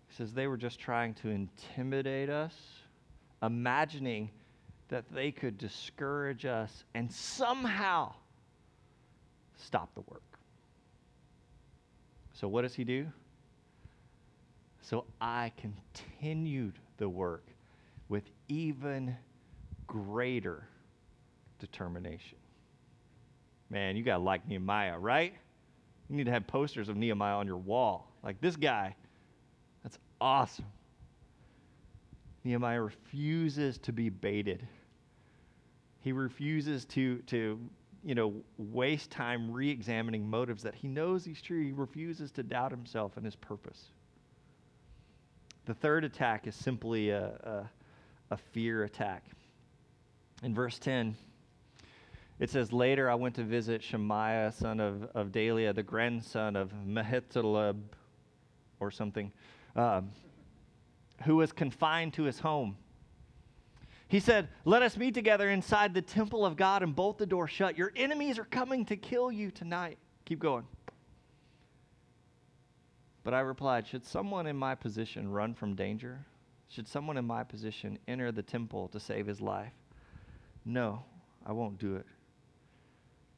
He 0.08 0.14
says, 0.14 0.34
they 0.34 0.46
were 0.46 0.58
just 0.58 0.78
trying 0.78 1.14
to 1.14 1.30
intimidate 1.30 2.28
us, 2.28 2.54
imagining 3.42 4.28
that 4.90 5.06
they 5.10 5.32
could 5.32 5.56
discourage 5.56 6.44
us 6.44 6.84
and 6.92 7.10
somehow 7.10 8.12
stop 9.56 9.88
the 9.94 10.02
work. 10.02 10.20
So, 12.34 12.46
what 12.46 12.60
does 12.60 12.74
he 12.74 12.84
do? 12.84 13.06
So, 14.82 15.06
I 15.18 15.50
continued 15.56 16.74
the 16.98 17.08
work 17.08 17.46
with 18.10 18.24
even 18.48 19.16
greater 19.86 20.68
determination. 21.58 22.36
Man, 23.70 23.96
you 23.96 24.02
got 24.02 24.18
to 24.18 24.22
like 24.22 24.46
Nehemiah, 24.46 24.98
right? 24.98 25.32
You 26.08 26.16
need 26.16 26.24
to 26.24 26.30
have 26.30 26.46
posters 26.46 26.88
of 26.88 26.96
Nehemiah 26.96 27.36
on 27.36 27.46
your 27.46 27.56
wall. 27.56 28.12
Like 28.22 28.40
this 28.40 28.56
guy, 28.56 28.94
that's 29.82 29.98
awesome. 30.20 30.66
Nehemiah 32.44 32.82
refuses 32.82 33.78
to 33.78 33.92
be 33.92 34.10
baited. 34.10 34.66
He 36.00 36.12
refuses 36.12 36.84
to, 36.86 37.18
to 37.26 37.58
you 38.04 38.14
know, 38.14 38.34
waste 38.58 39.10
time 39.10 39.50
re 39.50 39.70
examining 39.70 40.28
motives 40.28 40.62
that 40.62 40.74
he 40.74 40.88
knows 40.88 41.24
he's 41.24 41.40
true. 41.40 41.64
He 41.64 41.72
refuses 41.72 42.30
to 42.32 42.42
doubt 42.42 42.70
himself 42.70 43.16
and 43.16 43.24
his 43.24 43.34
purpose. 43.34 43.88
The 45.64 45.72
third 45.72 46.04
attack 46.04 46.46
is 46.46 46.54
simply 46.54 47.08
a, 47.08 47.24
a, 47.24 47.70
a 48.32 48.36
fear 48.36 48.84
attack. 48.84 49.24
In 50.42 50.54
verse 50.54 50.78
10, 50.78 51.16
it 52.38 52.50
says, 52.50 52.72
Later 52.72 53.10
I 53.10 53.14
went 53.14 53.34
to 53.36 53.44
visit 53.44 53.82
Shemaiah, 53.82 54.52
son 54.52 54.80
of, 54.80 55.04
of 55.14 55.28
Delaiah, 55.28 55.74
the 55.74 55.82
grandson 55.82 56.56
of 56.56 56.72
Mehetabel, 56.86 57.76
or 58.80 58.90
something, 58.90 59.32
um, 59.76 60.10
who 61.24 61.36
was 61.36 61.52
confined 61.52 62.12
to 62.14 62.24
his 62.24 62.40
home. 62.40 62.76
He 64.08 64.20
said, 64.20 64.48
Let 64.64 64.82
us 64.82 64.96
meet 64.96 65.14
together 65.14 65.50
inside 65.50 65.94
the 65.94 66.02
temple 66.02 66.44
of 66.44 66.56
God 66.56 66.82
and 66.82 66.94
bolt 66.94 67.18
the 67.18 67.26
door 67.26 67.48
shut. 67.48 67.78
Your 67.78 67.92
enemies 67.96 68.38
are 68.38 68.44
coming 68.44 68.84
to 68.86 68.96
kill 68.96 69.32
you 69.32 69.50
tonight. 69.50 69.98
Keep 70.24 70.40
going. 70.40 70.64
But 73.22 73.32
I 73.32 73.40
replied, 73.40 73.86
Should 73.86 74.04
someone 74.04 74.46
in 74.46 74.56
my 74.56 74.74
position 74.74 75.30
run 75.30 75.54
from 75.54 75.74
danger? 75.74 76.24
Should 76.68 76.88
someone 76.88 77.16
in 77.16 77.24
my 77.24 77.44
position 77.44 77.98
enter 78.08 78.32
the 78.32 78.42
temple 78.42 78.88
to 78.88 79.00
save 79.00 79.26
his 79.26 79.40
life? 79.40 79.72
No, 80.64 81.04
I 81.46 81.52
won't 81.52 81.78
do 81.78 81.96
it. 81.96 82.06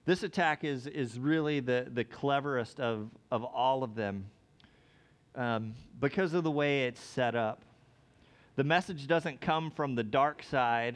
This 0.07 0.23
attack 0.23 0.63
is, 0.63 0.87
is 0.87 1.19
really 1.19 1.59
the, 1.59 1.89
the 1.93 2.05
cleverest 2.05 2.79
of, 2.79 3.11
of 3.33 3.43
all 3.43 3.83
of 3.83 3.97
them 3.97 4.27
um, 5.35 5.75
because 6.01 6.33
of 6.33 6.45
the 6.45 6.51
way 6.51 6.87
it's 6.87 7.01
set 7.01 7.35
up. 7.35 7.63
The 8.55 8.63
message 8.63 9.09
doesn't 9.09 9.41
come 9.41 9.73
from 9.73 9.97
the 9.97 10.05
dark 10.05 10.45
side 10.45 10.95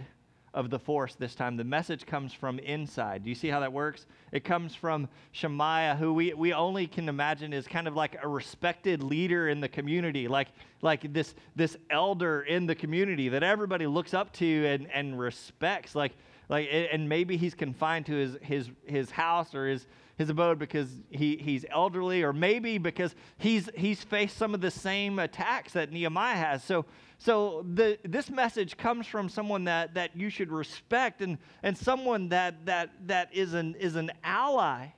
of 0.55 0.71
the 0.71 0.79
force 0.79 1.17
this 1.17 1.35
time. 1.35 1.57
The 1.57 1.65
message 1.65 2.07
comes 2.07 2.33
from 2.33 2.61
inside. 2.61 3.25
Do 3.25 3.31
you 3.31 3.35
see 3.35 3.49
how 3.49 3.59
that 3.61 3.73
works? 3.73 4.07
It 4.31 4.45
comes 4.45 4.77
from 4.77 5.09
Shemaiah, 5.33 5.97
who 5.97 6.15
we, 6.15 6.33
we 6.33 6.53
only 6.53 6.87
can 6.87 7.09
imagine 7.09 7.53
is 7.53 7.67
kind 7.67 7.89
of 7.89 7.97
like 7.97 8.17
a 8.23 8.29
respected 8.29 9.03
leader 9.03 9.49
in 9.49 9.61
the 9.61 9.69
community, 9.69 10.29
like, 10.29 10.49
like 10.83 11.13
this, 11.13 11.35
this 11.57 11.77
elder 11.91 12.43
in 12.43 12.67
the 12.67 12.77
community 12.77 13.29
that 13.29 13.43
everybody 13.43 13.89
looks 13.89 14.15
up 14.15 14.33
to 14.35 14.67
and, 14.67 14.89
and 14.93 15.19
respects. 15.19 15.97
Like, 15.97 16.13
like 16.51 16.69
and 16.71 17.09
maybe 17.09 17.37
he's 17.37 17.55
confined 17.55 18.07
to 18.07 18.13
his 18.13 18.37
his 18.43 18.71
his 18.85 19.11
house 19.11 19.55
or 19.55 19.69
his 19.69 19.87
his 20.19 20.29
abode 20.29 20.59
because 20.59 20.89
he, 21.09 21.39
he's 21.39 21.65
elderly 21.71 22.23
or 22.23 22.33
maybe 22.33 22.77
because 22.77 23.15
he's 23.39 23.71
he's 23.75 24.03
faced 24.03 24.37
some 24.37 24.53
of 24.53 24.61
the 24.61 24.71
same 24.71 25.19
attacks 25.21 25.73
that 25.73 25.93
Nehemiah 25.93 26.37
has. 26.37 26.63
So 26.65 26.85
so 27.19 27.65
the 27.73 27.99
this 28.05 28.29
message 28.29 28.77
comes 28.77 29.07
from 29.07 29.29
someone 29.29 29.65
that 29.65 29.95
that 29.95 30.17
you 30.17 30.29
should 30.29 30.51
respect 30.51 31.23
and 31.23 31.39
and 31.63 31.79
someone 31.79 32.29
that 32.31 32.67
that 32.67 32.91
that 33.07 33.33
is 33.33 33.55
an 33.55 33.77
is 33.77 33.95
an 33.95 34.11
ally. 34.25 34.89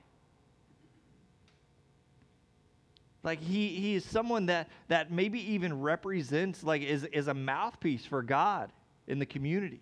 Like 3.23 3.39
he, 3.39 3.69
he 3.69 3.95
is 3.95 4.03
someone 4.03 4.47
that, 4.47 4.67
that 4.89 5.09
maybe 5.09 5.39
even 5.53 5.81
represents, 5.81 6.61
like 6.61 6.81
is, 6.81 7.05
is 7.05 7.29
a 7.29 7.33
mouthpiece 7.33 8.05
for 8.05 8.21
God 8.21 8.69
in 9.07 9.17
the 9.17 9.25
community. 9.25 9.79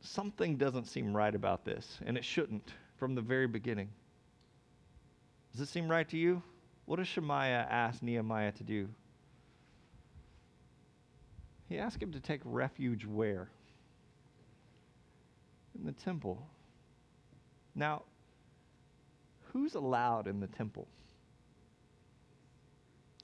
Something 0.00 0.56
doesn't 0.56 0.86
seem 0.86 1.16
right 1.16 1.34
about 1.34 1.64
this, 1.64 1.98
and 2.06 2.16
it 2.16 2.24
shouldn't 2.24 2.72
from 2.96 3.14
the 3.14 3.22
very 3.22 3.46
beginning. 3.46 3.88
Does 5.52 5.60
it 5.60 5.68
seem 5.68 5.88
right 5.88 6.08
to 6.08 6.16
you? 6.16 6.42
What 6.86 6.96
does 6.96 7.08
Shemaiah 7.08 7.66
ask 7.70 8.02
Nehemiah 8.02 8.52
to 8.52 8.64
do? 8.64 8.88
He 11.68 11.78
asked 11.78 12.02
him 12.02 12.12
to 12.12 12.20
take 12.20 12.40
refuge 12.44 13.04
where? 13.04 13.50
In 15.78 15.84
the 15.84 15.92
temple. 15.92 16.46
Now, 17.74 18.02
who's 19.52 19.74
allowed 19.74 20.26
in 20.26 20.40
the 20.40 20.46
temple? 20.46 20.88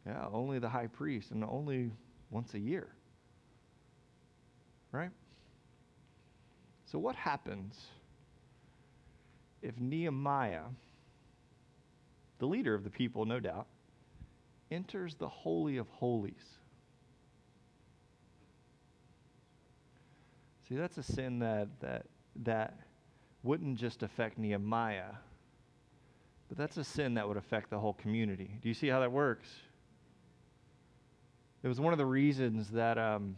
Yeah, 0.06 0.26
only 0.32 0.58
the 0.58 0.68
high 0.68 0.88
priest, 0.88 1.30
and 1.30 1.42
only 1.44 1.90
once 2.30 2.52
a 2.54 2.58
year. 2.58 2.88
Right? 4.92 5.10
So, 6.94 7.00
what 7.00 7.16
happens 7.16 7.74
if 9.62 9.76
Nehemiah, 9.80 10.62
the 12.38 12.46
leader 12.46 12.72
of 12.72 12.84
the 12.84 12.90
people, 12.90 13.24
no 13.24 13.40
doubt, 13.40 13.66
enters 14.70 15.16
the 15.16 15.26
Holy 15.26 15.78
of 15.78 15.88
Holies? 15.88 16.44
See, 20.68 20.76
that's 20.76 20.96
a 20.96 21.02
sin 21.02 21.40
that, 21.40 21.66
that, 21.80 22.06
that 22.44 22.78
wouldn't 23.42 23.76
just 23.76 24.04
affect 24.04 24.38
Nehemiah, 24.38 25.14
but 26.48 26.56
that's 26.56 26.76
a 26.76 26.84
sin 26.84 27.14
that 27.14 27.26
would 27.26 27.36
affect 27.36 27.70
the 27.70 27.78
whole 27.80 27.94
community. 27.94 28.56
Do 28.62 28.68
you 28.68 28.74
see 28.74 28.86
how 28.86 29.00
that 29.00 29.10
works? 29.10 29.48
It 31.64 31.66
was 31.66 31.80
one 31.80 31.92
of 31.92 31.98
the 31.98 32.06
reasons 32.06 32.70
that 32.70 32.98
um, 32.98 33.34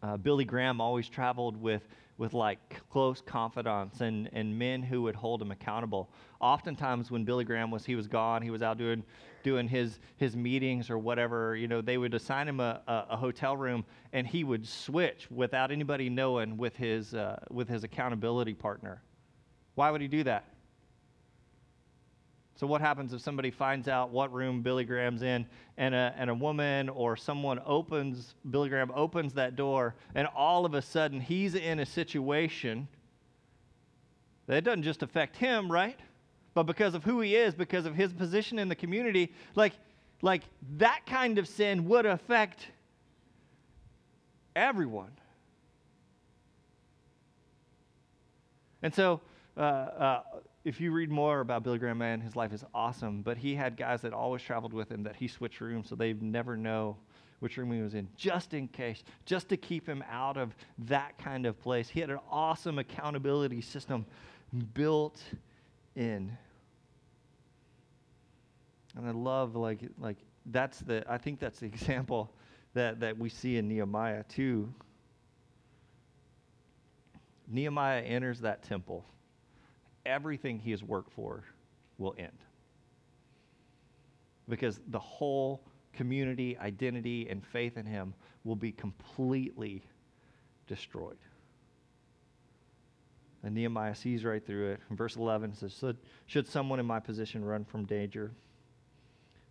uh, 0.00 0.16
Billy 0.16 0.44
Graham 0.44 0.80
always 0.80 1.08
traveled 1.08 1.60
with 1.60 1.82
with 2.22 2.34
like 2.34 2.80
close 2.88 3.20
confidants 3.20 4.00
and, 4.00 4.30
and 4.32 4.56
men 4.56 4.80
who 4.80 5.02
would 5.02 5.16
hold 5.16 5.42
him 5.42 5.50
accountable. 5.50 6.08
Oftentimes 6.40 7.10
when 7.10 7.24
Billy 7.24 7.42
Graham 7.42 7.68
was 7.68 7.84
he 7.84 7.96
was 7.96 8.06
gone, 8.06 8.42
he 8.42 8.50
was 8.50 8.62
out 8.62 8.78
doing 8.78 9.02
doing 9.42 9.66
his 9.66 9.98
his 10.18 10.36
meetings 10.36 10.88
or 10.88 10.98
whatever, 10.98 11.56
you 11.56 11.66
know, 11.66 11.80
they 11.80 11.98
would 11.98 12.14
assign 12.14 12.46
him 12.46 12.60
a, 12.60 12.80
a, 12.86 13.06
a 13.10 13.16
hotel 13.16 13.56
room 13.56 13.84
and 14.12 14.24
he 14.24 14.44
would 14.44 14.64
switch 14.64 15.28
without 15.32 15.72
anybody 15.72 16.08
knowing 16.08 16.56
with 16.56 16.76
his 16.76 17.12
uh, 17.12 17.40
with 17.50 17.68
his 17.68 17.82
accountability 17.82 18.54
partner. 18.54 19.02
Why 19.74 19.90
would 19.90 20.00
he 20.00 20.06
do 20.06 20.22
that? 20.22 20.44
So, 22.54 22.66
what 22.66 22.80
happens 22.80 23.12
if 23.12 23.20
somebody 23.20 23.50
finds 23.50 23.88
out 23.88 24.10
what 24.10 24.32
room 24.32 24.62
Billy 24.62 24.84
Graham's 24.84 25.22
in 25.22 25.46
and 25.78 25.94
a, 25.94 26.14
and 26.16 26.30
a 26.30 26.34
woman 26.34 26.88
or 26.88 27.16
someone 27.16 27.60
opens, 27.64 28.34
Billy 28.50 28.68
Graham 28.68 28.92
opens 28.94 29.32
that 29.34 29.56
door, 29.56 29.94
and 30.14 30.28
all 30.36 30.66
of 30.66 30.74
a 30.74 30.82
sudden 30.82 31.20
he's 31.20 31.54
in 31.54 31.80
a 31.80 31.86
situation 31.86 32.86
that 34.46 34.64
doesn't 34.64 34.82
just 34.82 35.02
affect 35.02 35.36
him, 35.36 35.70
right? 35.70 35.98
But 36.54 36.64
because 36.64 36.94
of 36.94 37.04
who 37.04 37.20
he 37.20 37.36
is, 37.36 37.54
because 37.54 37.86
of 37.86 37.94
his 37.94 38.12
position 38.12 38.58
in 38.58 38.68
the 38.68 38.74
community, 38.74 39.32
like, 39.54 39.72
like 40.20 40.42
that 40.76 41.06
kind 41.06 41.38
of 41.38 41.48
sin 41.48 41.88
would 41.88 42.04
affect 42.04 42.68
everyone. 44.54 45.12
And 48.82 48.94
so, 48.94 49.20
uh, 49.56 49.60
uh, 49.60 50.22
if 50.64 50.80
you 50.80 50.92
read 50.92 51.10
more 51.10 51.40
about 51.40 51.62
Billy 51.64 51.78
Graham, 51.78 51.98
man, 51.98 52.20
his 52.20 52.36
life 52.36 52.52
is 52.52 52.64
awesome. 52.74 53.22
But 53.22 53.36
he 53.36 53.54
had 53.54 53.76
guys 53.76 54.02
that 54.02 54.12
always 54.12 54.42
traveled 54.42 54.72
with 54.72 54.90
him 54.90 55.02
that 55.02 55.16
he 55.16 55.28
switched 55.28 55.60
rooms, 55.60 55.88
so 55.88 55.94
they 55.94 56.12
never 56.14 56.56
know 56.56 56.96
which 57.40 57.56
room 57.56 57.72
he 57.72 57.82
was 57.82 57.94
in, 57.94 58.08
just 58.16 58.54
in 58.54 58.68
case, 58.68 59.02
just 59.26 59.48
to 59.48 59.56
keep 59.56 59.84
him 59.84 60.04
out 60.08 60.36
of 60.36 60.54
that 60.78 61.18
kind 61.18 61.44
of 61.44 61.60
place. 61.60 61.88
He 61.88 61.98
had 61.98 62.08
an 62.10 62.20
awesome 62.30 62.78
accountability 62.78 63.60
system 63.60 64.06
built 64.74 65.20
in. 65.96 66.36
And 68.96 69.08
I 69.08 69.10
love 69.10 69.56
like 69.56 69.80
like 69.98 70.18
that's 70.46 70.78
the 70.80 71.04
I 71.08 71.18
think 71.18 71.40
that's 71.40 71.58
the 71.58 71.66
example 71.74 72.30
that, 72.74 73.00
that 73.00 73.18
we 73.18 73.28
see 73.28 73.56
in 73.56 73.68
Nehemiah 73.68 74.22
too. 74.28 74.72
Nehemiah 77.48 78.02
enters 78.02 78.40
that 78.40 78.62
temple. 78.62 79.04
Everything 80.04 80.58
he 80.58 80.70
has 80.70 80.82
worked 80.82 81.12
for 81.12 81.44
will 81.98 82.14
end. 82.18 82.38
Because 84.48 84.80
the 84.88 84.98
whole 84.98 85.62
community, 85.92 86.56
identity, 86.58 87.28
and 87.28 87.44
faith 87.44 87.76
in 87.76 87.86
him 87.86 88.14
will 88.44 88.56
be 88.56 88.72
completely 88.72 89.82
destroyed. 90.66 91.18
And 93.44 93.54
Nehemiah 93.54 93.94
sees 93.94 94.24
right 94.24 94.44
through 94.44 94.72
it. 94.72 94.80
In 94.90 94.96
verse 94.96 95.16
11 95.16 95.54
says, 95.54 95.82
Should 96.26 96.46
someone 96.46 96.78
in 96.78 96.86
my 96.86 97.00
position 97.00 97.44
run 97.44 97.64
from 97.64 97.84
danger? 97.84 98.32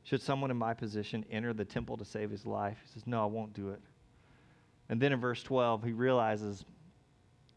Should 0.04 0.22
someone 0.22 0.50
in 0.50 0.58
my 0.58 0.74
position 0.74 1.26
enter 1.30 1.54
the 1.54 1.66
temple 1.66 1.98
to 1.98 2.06
save 2.06 2.32
his 2.32 2.46
life? 2.46 2.78
He 2.84 2.92
says, 2.94 3.06
No, 3.06 3.22
I 3.22 3.26
won't 3.26 3.54
do 3.54 3.70
it. 3.70 3.82
And 4.90 5.00
then 5.02 5.14
in 5.14 5.20
verse 5.20 5.44
12, 5.44 5.84
he 5.84 5.92
realizes 5.92 6.66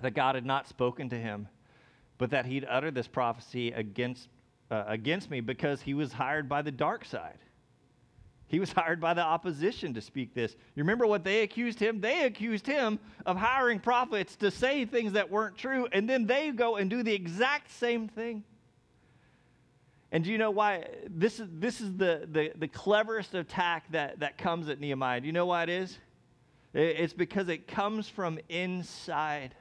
that 0.01 0.13
God 0.13 0.35
had 0.35 0.45
not 0.45 0.69
spoken 0.69 1.09
to 1.11 1.17
him, 1.17 1.49
but 2.19 2.31
that 2.31 2.47
he'd 2.47 2.65
uttered 2.69 2.95
this 2.95 3.09
prophecy 3.09 3.73
against, 3.73 4.29
uh, 4.71 4.85
against 4.87 5.31
me 5.31 5.41
because 5.41 5.83
he 5.83 5.95
was 5.95 6.13
hired 6.13 6.49
by 6.49 6.63
the 6.63 6.71
dark 6.71 7.05
side. 7.05 7.39
He 8.47 8.61
was 8.61 8.73
hired 8.77 9.01
by 9.01 9.15
the 9.15 9.23
opposition 9.23 9.95
to 9.95 10.01
speak 10.01 10.35
this. 10.35 10.53
You 10.75 10.83
remember 10.83 11.07
what 11.07 11.25
they 11.25 11.43
accused 11.43 11.81
him? 11.81 12.01
They 12.01 12.25
accused 12.25 12.67
him 12.67 12.99
of 13.27 13.37
hiring 13.37 13.81
prophets 13.81 14.37
to 14.37 14.51
say 14.51 14.85
things 14.85 15.13
that 15.13 15.31
weren't 15.31 15.57
true, 15.57 15.89
and 15.93 16.09
then 16.09 16.27
they 16.27 16.51
go 16.51 16.77
and 16.77 16.89
do 16.89 17.03
the 17.03 17.15
exact 17.15 17.71
same 17.73 18.09
thing. 18.09 18.45
And 20.13 20.23
do 20.23 20.31
you 20.31 20.39
know 20.39 20.53
why? 20.53 20.87
This 21.09 21.41
is, 21.41 21.49
this 21.53 21.81
is 21.81 21.97
the, 21.97 22.29
the, 22.31 22.53
the 22.55 22.69
cleverest 22.69 23.35
attack 23.35 23.91
that, 23.91 24.21
that 24.21 24.39
comes 24.39 24.69
at 24.69 24.79
Nehemiah. 24.79 25.21
Do 25.21 25.27
you 25.27 25.33
know 25.33 25.47
why 25.47 25.65
it 25.65 25.69
is? 25.69 25.99
It's 26.73 27.13
because 27.13 27.49
it 27.49 27.67
comes 27.67 28.09
from 28.09 28.39
inside. 28.49 29.57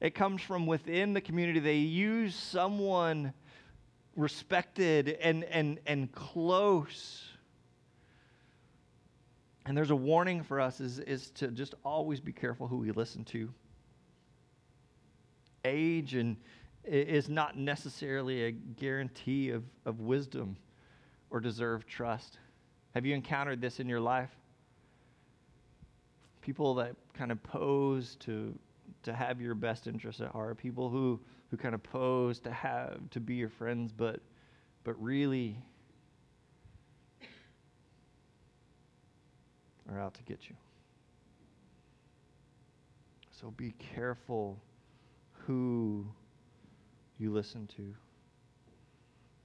It 0.00 0.14
comes 0.14 0.42
from 0.42 0.66
within 0.66 1.12
the 1.12 1.20
community. 1.20 1.60
They 1.60 1.76
use 1.76 2.34
someone 2.34 3.32
respected 4.16 5.08
and, 5.20 5.44
and, 5.44 5.78
and 5.86 6.12
close. 6.12 7.24
And 9.66 9.76
there's 9.76 9.90
a 9.90 9.96
warning 9.96 10.42
for 10.42 10.60
us 10.60 10.80
is, 10.80 10.98
is 10.98 11.30
to 11.32 11.48
just 11.48 11.74
always 11.84 12.20
be 12.20 12.32
careful 12.32 12.68
who 12.68 12.78
we 12.78 12.90
listen 12.90 13.24
to. 13.26 13.52
Age 15.64 16.14
and 16.14 16.36
is 16.84 17.28
not 17.28 17.56
necessarily 17.56 18.44
a 18.44 18.50
guarantee 18.50 19.50
of, 19.50 19.64
of 19.84 20.00
wisdom 20.00 20.56
or 21.30 21.40
deserved 21.40 21.86
trust. 21.86 22.38
Have 22.94 23.04
you 23.04 23.14
encountered 23.14 23.60
this 23.60 23.78
in 23.78 23.88
your 23.88 24.00
life? 24.00 24.30
People 26.40 26.74
that 26.76 26.96
kind 27.12 27.30
of 27.30 27.42
pose 27.42 28.16
to, 28.20 28.58
to 29.02 29.12
have 29.12 29.40
your 29.40 29.54
best 29.54 29.86
interests 29.86 30.20
at 30.20 30.28
heart, 30.28 30.58
people 30.58 30.88
who, 30.90 31.20
who 31.50 31.56
kind 31.56 31.74
of 31.74 31.82
pose 31.82 32.38
to 32.40 32.50
have 32.50 32.98
to 33.10 33.20
be 33.20 33.34
your 33.34 33.48
friends, 33.48 33.92
but 33.92 34.20
but 34.84 35.02
really 35.02 35.58
are 39.90 40.00
out 40.00 40.14
to 40.14 40.22
get 40.22 40.48
you. 40.48 40.56
So 43.30 43.50
be 43.50 43.72
careful 43.94 44.58
who 45.46 46.06
you 47.18 47.32
listen 47.32 47.66
to. 47.76 47.94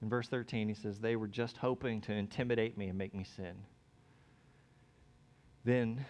In 0.02 0.08
verse 0.08 0.28
13, 0.28 0.68
he 0.68 0.74
says, 0.74 0.98
They 0.98 1.16
were 1.16 1.28
just 1.28 1.56
hoping 1.56 2.00
to 2.02 2.12
intimidate 2.12 2.76
me 2.76 2.88
and 2.88 2.98
make 2.98 3.14
me 3.14 3.24
sin. 3.36 3.54
Then 5.64 6.04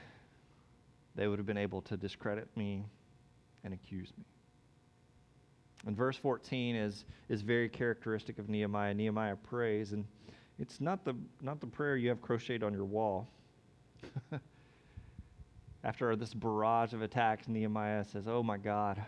they 1.14 1.28
would 1.28 1.38
have 1.38 1.46
been 1.46 1.58
able 1.58 1.82
to 1.82 1.96
discredit 1.96 2.48
me 2.56 2.86
and 3.64 3.74
accuse 3.74 4.12
me. 4.16 4.24
And 5.86 5.96
verse 5.96 6.16
14 6.16 6.76
is, 6.76 7.04
is 7.28 7.42
very 7.42 7.68
characteristic 7.68 8.38
of 8.38 8.48
Nehemiah. 8.48 8.94
Nehemiah 8.94 9.36
prays, 9.36 9.92
and 9.92 10.04
it's 10.58 10.80
not 10.80 11.04
the, 11.04 11.14
not 11.42 11.60
the 11.60 11.66
prayer 11.66 11.96
you 11.96 12.08
have 12.08 12.22
crocheted 12.22 12.62
on 12.62 12.72
your 12.72 12.84
wall. 12.84 13.28
After 15.84 16.16
this 16.16 16.32
barrage 16.32 16.94
of 16.94 17.02
attacks, 17.02 17.48
Nehemiah 17.48 18.04
says, 18.04 18.24
Oh 18.26 18.42
my 18.42 18.56
God, 18.56 19.04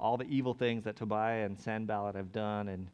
all 0.00 0.16
the 0.16 0.24
evil 0.24 0.54
things 0.54 0.84
that 0.84 0.96
Tobiah 0.96 1.44
and 1.44 1.58
Sanballat 1.58 2.14
have 2.14 2.32
done, 2.32 2.68
and, 2.68 2.88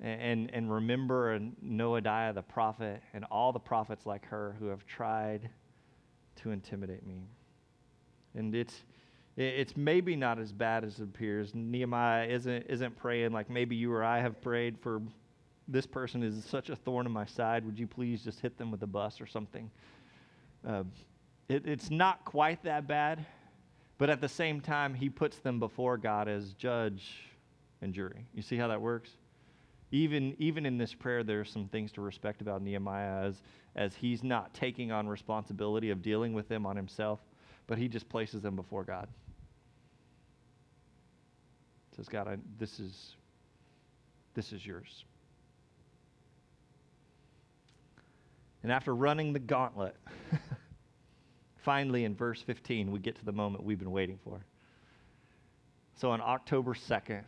and, 0.00 0.50
and 0.52 0.72
remember 0.72 1.40
Noadiah 1.64 2.34
the 2.34 2.42
prophet 2.42 3.02
and 3.12 3.24
all 3.30 3.52
the 3.52 3.58
prophets 3.58 4.06
like 4.06 4.24
her 4.26 4.54
who 4.60 4.66
have 4.66 4.86
tried 4.86 5.50
to 6.36 6.50
intimidate 6.50 7.04
me. 7.04 7.22
And 8.34 8.54
it's, 8.54 8.84
it's 9.36 9.76
maybe 9.76 10.14
not 10.14 10.38
as 10.38 10.52
bad 10.52 10.84
as 10.84 10.98
it 10.98 11.04
appears. 11.04 11.54
Nehemiah 11.54 12.26
isn't, 12.26 12.66
isn't 12.68 12.96
praying 12.96 13.32
like 13.32 13.48
maybe 13.48 13.74
you 13.74 13.92
or 13.92 14.04
I 14.04 14.20
have 14.20 14.40
prayed 14.42 14.78
for 14.78 15.00
this 15.68 15.86
person 15.86 16.22
is 16.22 16.44
such 16.44 16.68
a 16.68 16.76
thorn 16.76 17.06
in 17.06 17.12
my 17.12 17.24
side. 17.24 17.64
Would 17.64 17.78
you 17.78 17.86
please 17.86 18.22
just 18.22 18.40
hit 18.40 18.58
them 18.58 18.70
with 18.70 18.82
a 18.82 18.86
bus 18.86 19.20
or 19.20 19.26
something? 19.26 19.70
Uh, 20.66 20.84
it, 21.48 21.66
it's 21.66 21.90
not 21.90 22.24
quite 22.24 22.62
that 22.64 22.86
bad. 22.86 23.24
But 23.98 24.10
at 24.10 24.20
the 24.20 24.28
same 24.28 24.60
time, 24.60 24.94
he 24.94 25.08
puts 25.08 25.38
them 25.38 25.60
before 25.60 25.96
God 25.96 26.26
as 26.26 26.54
judge 26.54 27.22
and 27.82 27.94
jury. 27.94 28.26
You 28.34 28.42
see 28.42 28.56
how 28.56 28.66
that 28.68 28.80
works? 28.80 29.10
Even, 29.92 30.34
even 30.38 30.66
in 30.66 30.76
this 30.76 30.92
prayer, 30.92 31.22
there 31.22 31.40
are 31.40 31.44
some 31.44 31.68
things 31.68 31.92
to 31.92 32.00
respect 32.00 32.40
about 32.40 32.62
Nehemiah 32.62 33.22
as, 33.22 33.42
as 33.76 33.94
he's 33.94 34.24
not 34.24 34.52
taking 34.54 34.90
on 34.90 35.06
responsibility 35.06 35.90
of 35.90 36.02
dealing 36.02 36.32
with 36.32 36.48
them 36.48 36.66
on 36.66 36.74
himself, 36.74 37.20
but 37.66 37.78
he 37.78 37.86
just 37.86 38.08
places 38.08 38.40
them 38.40 38.56
before 38.56 38.82
God. 38.82 39.06
Says, 41.96 42.08
God, 42.08 42.28
I, 42.28 42.36
this, 42.58 42.80
is, 42.80 43.16
this 44.34 44.52
is 44.52 44.64
yours. 44.64 45.04
And 48.62 48.72
after 48.72 48.94
running 48.94 49.32
the 49.32 49.38
gauntlet, 49.38 49.96
Finally, 51.62 52.04
in 52.04 52.14
verse 52.14 52.42
15, 52.42 52.90
we 52.90 52.98
get 52.98 53.14
to 53.16 53.24
the 53.24 53.32
moment 53.32 53.62
we've 53.62 53.78
been 53.78 53.92
waiting 53.92 54.18
for. 54.24 54.44
So 55.94 56.10
on 56.10 56.20
October 56.20 56.74
2nd, 56.74 57.22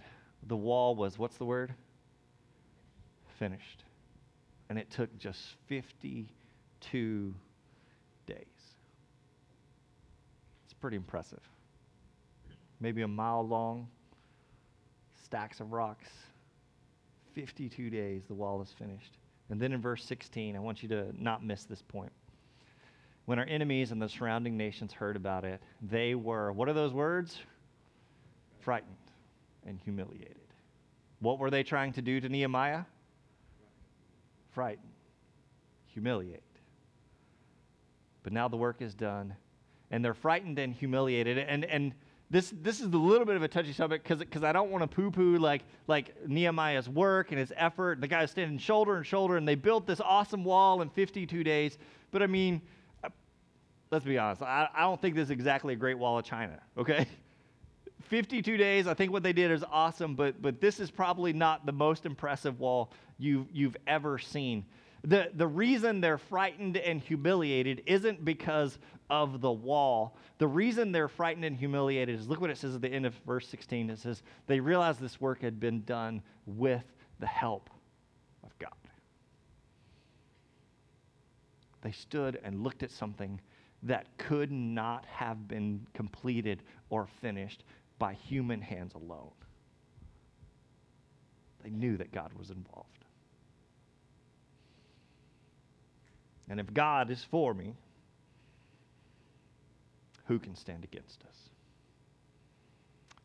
the 0.48 0.56
wall 0.56 0.96
was, 0.96 1.18
what's 1.18 1.36
the 1.36 1.44
word? 1.44 1.72
Finished. 3.38 3.84
And 4.68 4.78
it 4.78 4.90
took 4.90 5.16
just 5.18 5.40
52 5.68 7.34
days. 8.26 8.36
It's 10.64 10.74
pretty 10.80 10.96
impressive. 10.96 11.42
Maybe 12.80 13.02
a 13.02 13.08
mile 13.08 13.46
long, 13.46 13.86
stacks 15.34 15.58
of 15.58 15.72
rocks. 15.72 16.10
52 17.34 17.90
days, 17.90 18.22
the 18.28 18.34
wall 18.34 18.62
is 18.62 18.72
finished. 18.78 19.18
And 19.50 19.60
then 19.60 19.72
in 19.72 19.80
verse 19.80 20.04
16, 20.04 20.54
I 20.54 20.60
want 20.60 20.80
you 20.80 20.88
to 20.90 21.06
not 21.20 21.44
miss 21.44 21.64
this 21.64 21.82
point. 21.82 22.12
When 23.24 23.40
our 23.40 23.44
enemies 23.46 23.90
and 23.90 24.00
the 24.00 24.08
surrounding 24.08 24.56
nations 24.56 24.92
heard 24.92 25.16
about 25.16 25.44
it, 25.44 25.60
they 25.82 26.14
were, 26.14 26.52
what 26.52 26.68
are 26.68 26.72
those 26.72 26.92
words? 26.92 27.36
Frightened 28.60 28.94
and 29.66 29.76
humiliated. 29.80 30.36
What 31.18 31.40
were 31.40 31.50
they 31.50 31.64
trying 31.64 31.92
to 31.94 32.00
do 32.00 32.20
to 32.20 32.28
Nehemiah? 32.28 32.84
Frighten, 34.52 34.88
humiliate. 35.88 36.44
But 38.22 38.32
now 38.32 38.46
the 38.46 38.56
work 38.56 38.80
is 38.80 38.94
done, 38.94 39.34
and 39.90 40.04
they're 40.04 40.14
frightened 40.14 40.60
and 40.60 40.72
humiliated. 40.72 41.38
And, 41.38 41.64
and 41.64 41.92
this, 42.34 42.52
this 42.62 42.80
is 42.80 42.92
a 42.92 42.98
little 42.98 43.24
bit 43.24 43.36
of 43.36 43.44
a 43.44 43.48
touchy 43.48 43.72
subject 43.72 44.02
because 44.02 44.18
because 44.18 44.42
I 44.42 44.52
don't 44.52 44.72
want 44.72 44.82
to 44.82 44.88
poo 44.88 45.12
poo 45.12 45.36
like, 45.36 45.62
like 45.86 46.16
Nehemiah's 46.26 46.88
work 46.88 47.30
and 47.30 47.38
his 47.38 47.52
effort. 47.56 48.00
The 48.00 48.08
guy's 48.08 48.32
standing 48.32 48.58
shoulder 48.58 48.96
and 48.96 49.06
shoulder, 49.06 49.36
and 49.36 49.46
they 49.46 49.54
built 49.54 49.86
this 49.86 50.00
awesome 50.00 50.42
wall 50.42 50.82
in 50.82 50.90
52 50.90 51.44
days. 51.44 51.78
But 52.10 52.24
I 52.24 52.26
mean, 52.26 52.60
uh, 53.04 53.10
let's 53.92 54.04
be 54.04 54.18
honest, 54.18 54.42
I, 54.42 54.68
I 54.74 54.80
don't 54.80 55.00
think 55.00 55.14
this 55.14 55.26
is 55.26 55.30
exactly 55.30 55.74
a 55.74 55.76
great 55.76 55.96
wall 55.96 56.18
of 56.18 56.24
China, 56.24 56.58
okay? 56.76 57.06
52 58.02 58.56
days, 58.56 58.88
I 58.88 58.94
think 58.94 59.12
what 59.12 59.22
they 59.22 59.32
did 59.32 59.52
is 59.52 59.64
awesome, 59.70 60.16
but, 60.16 60.42
but 60.42 60.60
this 60.60 60.80
is 60.80 60.90
probably 60.90 61.32
not 61.32 61.64
the 61.64 61.72
most 61.72 62.04
impressive 62.04 62.58
wall 62.58 62.90
you've, 63.16 63.46
you've 63.52 63.76
ever 63.86 64.18
seen. 64.18 64.64
The, 65.04 65.30
the 65.34 65.46
reason 65.46 66.00
they're 66.00 66.18
frightened 66.18 66.78
and 66.78 67.00
humiliated 67.00 67.82
isn't 67.86 68.24
because 68.24 68.78
of 69.10 69.42
the 69.42 69.52
wall. 69.52 70.16
The 70.38 70.46
reason 70.48 70.92
they're 70.92 71.08
frightened 71.08 71.44
and 71.44 71.54
humiliated 71.54 72.18
is 72.18 72.26
look 72.26 72.40
what 72.40 72.48
it 72.48 72.56
says 72.56 72.74
at 72.74 72.80
the 72.80 72.88
end 72.88 73.04
of 73.04 73.14
verse 73.26 73.46
16. 73.48 73.90
It 73.90 73.98
says, 73.98 74.22
They 74.46 74.60
realized 74.60 75.00
this 75.00 75.20
work 75.20 75.42
had 75.42 75.60
been 75.60 75.82
done 75.84 76.22
with 76.46 76.84
the 77.20 77.26
help 77.26 77.68
of 78.42 78.58
God. 78.58 78.70
They 81.82 81.92
stood 81.92 82.40
and 82.42 82.62
looked 82.62 82.82
at 82.82 82.90
something 82.90 83.38
that 83.82 84.06
could 84.16 84.50
not 84.50 85.04
have 85.04 85.46
been 85.46 85.86
completed 85.92 86.62
or 86.88 87.06
finished 87.20 87.62
by 87.98 88.14
human 88.14 88.62
hands 88.62 88.94
alone. 88.94 89.32
They 91.62 91.68
knew 91.68 91.98
that 91.98 92.10
God 92.10 92.32
was 92.38 92.48
involved. 92.48 93.03
And 96.48 96.60
if 96.60 96.72
God 96.72 97.10
is 97.10 97.24
for 97.24 97.54
me, 97.54 97.74
who 100.26 100.38
can 100.38 100.54
stand 100.54 100.84
against 100.84 101.22
us? 101.24 101.50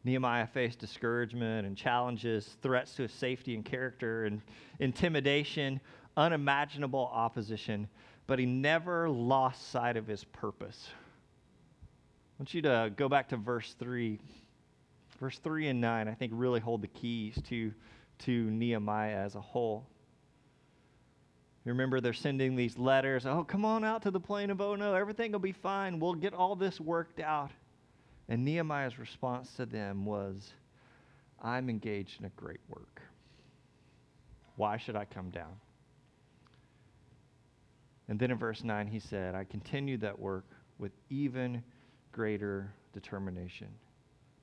Nehemiah 0.03 0.47
faced 0.47 0.79
discouragement 0.79 1.67
and 1.67 1.75
challenges, 1.75 2.55
threats 2.61 2.95
to 2.95 3.03
his 3.03 3.11
safety 3.11 3.53
and 3.55 3.65
character, 3.65 4.25
and 4.25 4.41
intimidation, 4.79 5.79
unimaginable 6.15 7.09
opposition, 7.13 7.87
but 8.27 8.39
he 8.39 8.45
never 8.45 9.09
lost 9.09 9.71
sight 9.71 9.97
of 9.97 10.07
his 10.07 10.23
purpose. 10.23 10.87
I 10.91 12.43
want 12.43 12.53
you 12.53 12.61
to 12.61 12.93
go 12.95 13.09
back 13.09 13.29
to 13.29 13.37
verse 13.37 13.75
3. 13.79 14.19
Verse 15.19 15.37
3 15.39 15.67
and 15.67 15.81
9, 15.81 16.07
I 16.07 16.13
think, 16.13 16.31
really 16.33 16.61
hold 16.61 16.81
the 16.81 16.87
keys 16.87 17.37
to, 17.49 17.73
to 18.19 18.49
Nehemiah 18.51 19.17
as 19.17 19.35
a 19.35 19.41
whole. 19.41 19.85
You 21.69 21.73
remember 21.73 22.01
they're 22.01 22.13
sending 22.13 22.55
these 22.55 22.79
letters. 22.79 23.27
Oh, 23.27 23.43
come 23.43 23.63
on 23.63 23.83
out 23.83 24.01
to 24.01 24.09
the 24.09 24.19
plain 24.19 24.49
of 24.49 24.59
oh, 24.59 24.71
Ono. 24.73 24.95
Everything 24.95 25.31
will 25.31 25.37
be 25.37 25.51
fine. 25.51 25.99
We'll 25.99 26.15
get 26.15 26.33
all 26.33 26.55
this 26.55 26.81
worked 26.81 27.19
out. 27.19 27.51
And 28.27 28.43
Nehemiah's 28.43 28.97
response 28.97 29.53
to 29.57 29.67
them 29.67 30.03
was, 30.03 30.51
I'm 31.39 31.69
engaged 31.69 32.21
in 32.21 32.25
a 32.25 32.29
great 32.29 32.59
work. 32.69 33.03
Why 34.55 34.77
should 34.77 34.95
I 34.95 35.05
come 35.05 35.29
down? 35.29 35.59
And 38.07 38.17
then 38.17 38.31
in 38.31 38.39
verse 38.39 38.63
9, 38.63 38.87
he 38.87 38.97
said, 38.97 39.35
I 39.35 39.43
continued 39.43 40.01
that 40.01 40.17
work 40.17 40.45
with 40.79 40.93
even 41.11 41.63
greater 42.11 42.73
determination. 42.93 43.67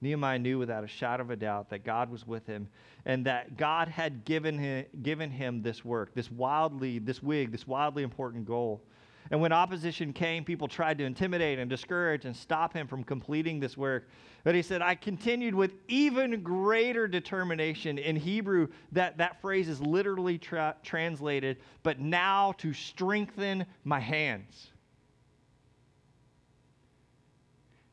Nehemiah 0.01 0.39
knew 0.39 0.59
without 0.59 0.85
a 0.85 0.89
shadow 0.89 1.23
of 1.23 1.31
a 1.31 1.37
doubt 1.37 1.71
that 1.71 1.85
God 1.85 2.11
was 2.11 2.27
with 2.27 2.47
him 2.47 2.69
and 3.05 3.25
that 3.27 3.57
God 3.57 3.89
had 3.89 4.25
given 4.25 4.59
him, 4.59 4.85
given 5.03 5.31
him 5.31 5.63
this 5.63 5.85
work, 5.85 6.15
this 6.15 6.31
wildly, 6.31 6.99
this 6.99 7.23
wig, 7.23 7.53
this 7.53 7.67
wildly 7.67 8.03
important 8.03 8.45
goal. 8.45 8.83
And 9.31 9.41
when 9.41 9.53
opposition 9.53 10.13
came, 10.13 10.45
people 10.45 10.69
tried 10.69 10.99
to 10.99 11.05
intimidate 11.05 11.59
and 11.59 11.69
discourage 11.69 12.25
and 12.25 12.37
stop 12.37 12.73
him 12.73 12.87
from 12.87 13.03
completing 13.03 13.59
this 13.59 13.77
work. 13.77 14.09
But 14.45 14.55
he 14.55 14.63
said, 14.63 14.83
I 14.83 14.95
continued 14.95 15.55
with 15.55 15.75
even 15.89 16.43
greater 16.43 17.09
determination. 17.09 17.99
In 17.99 18.15
Hebrew, 18.15 18.69
that, 18.93 19.19
that 19.19 19.41
phrase 19.41 19.69
is 19.69 19.81
literally 19.81 20.39
tra- 20.39 20.77
translated, 20.85 21.57
but 21.83 21.99
now 21.99 22.53
to 22.59 22.73
strengthen 22.73 23.67
my 23.85 23.99
hands. 23.99 24.71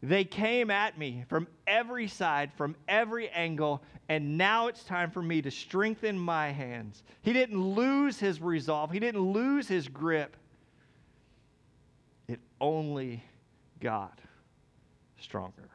They 0.04 0.26
came 0.26 0.70
at 0.70 0.98
me 0.98 1.24
from 1.30 1.48
every 1.66 2.10
side, 2.10 2.52
from 2.58 2.76
every 2.89 3.30
angle, 3.30 3.82
and 4.10 4.38
now 4.38 4.68
it's 4.68 4.84
time 4.84 5.10
for 5.10 5.22
me 5.22 5.42
to 5.42 5.50
strengthen 5.50 6.20
my 6.20 6.50
hands. 6.50 7.04
He 7.22 7.32
didn't 7.32 7.63
lose 7.63 8.20
his 8.20 8.42
resolve, 8.42 8.92
he 8.92 9.00
didn't 9.00 9.22
lose 9.22 9.66
his 9.66 9.88
grip. 9.88 10.36
It 12.28 12.42
only 12.60 13.24
got 13.80 14.20
stronger. 15.22 15.70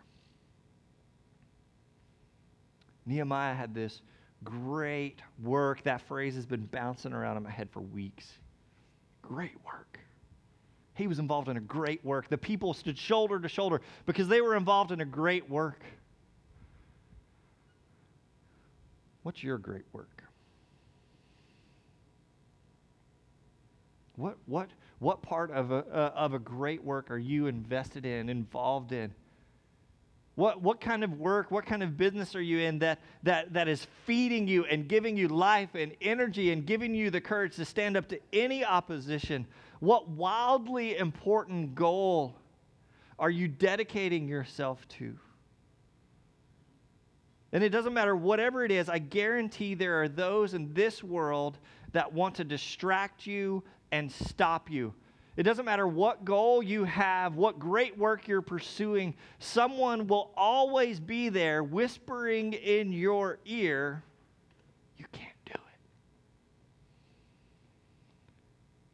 Nehemiah 3.06 3.54
had 3.54 3.74
this 3.74 4.02
great 4.44 5.22
work. 5.42 5.82
That 5.84 6.02
phrase 6.02 6.34
has 6.34 6.44
been 6.44 6.66
bouncing 6.66 7.14
around 7.14 7.38
in 7.38 7.44
my 7.44 7.50
head 7.50 7.70
for 7.70 7.80
weeks. 7.80 8.30
Great 9.22 9.56
work. 9.64 9.98
He 10.98 11.06
was 11.06 11.20
involved 11.20 11.48
in 11.48 11.56
a 11.56 11.60
great 11.60 12.04
work. 12.04 12.28
The 12.28 12.36
people 12.36 12.74
stood 12.74 12.98
shoulder 12.98 13.38
to 13.38 13.48
shoulder 13.48 13.80
because 14.04 14.26
they 14.26 14.40
were 14.40 14.56
involved 14.56 14.90
in 14.90 15.00
a 15.00 15.04
great 15.04 15.48
work. 15.48 15.84
What's 19.22 19.42
your 19.44 19.58
great 19.58 19.84
work? 19.92 20.24
What, 24.16 24.38
what, 24.46 24.70
what 24.98 25.22
part 25.22 25.52
of 25.52 25.70
a, 25.70 25.84
uh, 25.86 26.12
of 26.16 26.34
a 26.34 26.40
great 26.40 26.82
work 26.82 27.12
are 27.12 27.18
you 27.18 27.46
invested 27.46 28.04
in, 28.04 28.28
involved 28.28 28.90
in? 28.90 29.14
What, 30.38 30.62
what 30.62 30.80
kind 30.80 31.02
of 31.02 31.18
work, 31.18 31.50
what 31.50 31.66
kind 31.66 31.82
of 31.82 31.96
business 31.96 32.36
are 32.36 32.40
you 32.40 32.60
in 32.60 32.78
that, 32.78 33.00
that, 33.24 33.54
that 33.54 33.66
is 33.66 33.88
feeding 34.06 34.46
you 34.46 34.64
and 34.66 34.86
giving 34.86 35.16
you 35.16 35.26
life 35.26 35.70
and 35.74 35.90
energy 36.00 36.52
and 36.52 36.64
giving 36.64 36.94
you 36.94 37.10
the 37.10 37.20
courage 37.20 37.56
to 37.56 37.64
stand 37.64 37.96
up 37.96 38.06
to 38.10 38.20
any 38.32 38.64
opposition? 38.64 39.48
What 39.80 40.08
wildly 40.08 40.96
important 40.96 41.74
goal 41.74 42.36
are 43.18 43.30
you 43.30 43.48
dedicating 43.48 44.28
yourself 44.28 44.86
to? 44.98 45.18
And 47.50 47.64
it 47.64 47.70
doesn't 47.70 47.92
matter 47.92 48.14
whatever 48.14 48.64
it 48.64 48.70
is, 48.70 48.88
I 48.88 48.98
guarantee 49.00 49.74
there 49.74 50.00
are 50.02 50.08
those 50.08 50.54
in 50.54 50.72
this 50.72 51.02
world 51.02 51.58
that 51.90 52.12
want 52.12 52.36
to 52.36 52.44
distract 52.44 53.26
you 53.26 53.64
and 53.90 54.12
stop 54.12 54.70
you. 54.70 54.94
It 55.38 55.44
doesn't 55.44 55.64
matter 55.64 55.86
what 55.86 56.24
goal 56.24 56.64
you 56.64 56.82
have, 56.82 57.36
what 57.36 57.60
great 57.60 57.96
work 57.96 58.26
you're 58.26 58.42
pursuing, 58.42 59.14
someone 59.38 60.08
will 60.08 60.32
always 60.36 60.98
be 60.98 61.28
there 61.28 61.62
whispering 61.62 62.54
in 62.54 62.92
your 62.92 63.38
ear, 63.46 64.02
You 64.96 65.04
can't 65.12 65.36
do 65.46 65.52
it. 65.52 65.78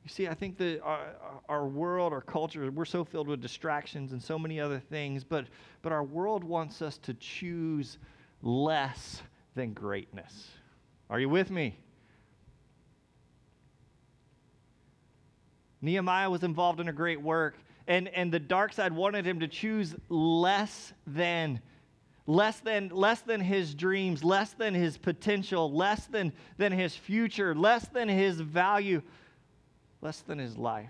You 0.03 0.11
see, 0.11 0.29
I 0.29 0.35
think 0.35 0.59
that 0.59 0.83
our, 0.83 1.07
our, 1.49 1.67
world, 1.67 2.13
our 2.13 2.21
culture, 2.21 2.71
we're 2.71 2.85
so 2.85 3.05
filled 3.07 3.27
with 3.27 3.41
distractions 3.41 4.13
and 4.13 4.23
so 4.23 4.39
many 4.39 4.61
other 4.61 4.79
things, 4.79 5.25
but, 5.25 5.47
but 5.81 5.93
our 5.93 6.05
world 6.05 6.45
wants 6.45 6.83
us 6.83 6.99
to 6.99 7.15
choose 7.15 7.97
less 8.43 9.23
than 9.55 9.73
greatness. 9.73 10.49
Are 11.09 11.19
you 11.19 11.31
with 11.31 11.51
me? 11.51 11.79
Nehemiah 15.85 16.31
was 16.31 16.43
involved 16.43 16.81
in 16.81 16.89
a 16.89 16.93
great 16.93 17.21
work, 17.21 17.57
and, 17.87 18.09
and 18.09 18.33
the 18.33 18.41
dark 18.41 18.73
side 18.73 18.93
wanted 18.93 19.27
him 19.27 19.41
to 19.41 19.49
choose 19.49 19.95
less 20.09 20.93
than 21.07 21.61
less 22.27 22.61
than 22.61 22.89
less 22.89 23.21
than 23.21 23.39
his 23.39 23.75
dreams 23.75 24.25
less 24.25 24.55
than 24.55 24.73
his 24.73 24.97
potential 24.97 25.71
less 25.71 26.07
than 26.07 26.33
than 26.57 26.73
his 26.73 26.97
future 26.97 27.55
less 27.55 27.87
than 27.89 28.09
his 28.09 28.41
value 28.41 29.03
less 30.01 30.23
than 30.23 30.39
his 30.39 30.57
life. 30.57 30.89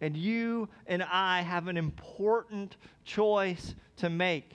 And 0.00 0.16
you 0.16 0.70
and 0.86 1.02
I 1.02 1.42
have 1.42 1.68
an 1.68 1.76
important 1.76 2.78
choice 3.04 3.74
to 3.98 4.08
make. 4.08 4.54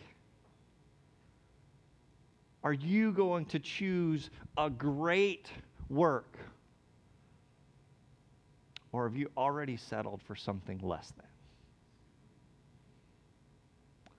Are 2.64 2.74
you 2.74 3.12
going 3.12 3.46
to 3.46 3.60
choose 3.60 4.32
a 4.58 4.72
great 4.72 5.48
work? 5.90 6.40
Or 8.96 9.10
have 9.10 9.18
you 9.18 9.30
already 9.36 9.76
settled 9.76 10.22
for 10.22 10.38
something 10.38 10.80
less 10.80 11.12
than? 11.18 11.28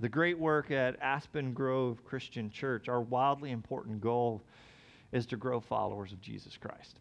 The 0.00 0.08
great 0.10 0.38
work 0.38 0.70
at 0.70 1.00
Aspen 1.00 1.54
Grove 1.54 2.04
Christian 2.04 2.50
Church, 2.50 2.86
our 2.86 3.00
wildly 3.00 3.52
important 3.52 4.02
goal 4.02 4.42
is 5.12 5.24
to 5.28 5.38
grow 5.38 5.60
followers 5.60 6.12
of 6.12 6.20
Jesus 6.20 6.58
Christ. 6.58 6.98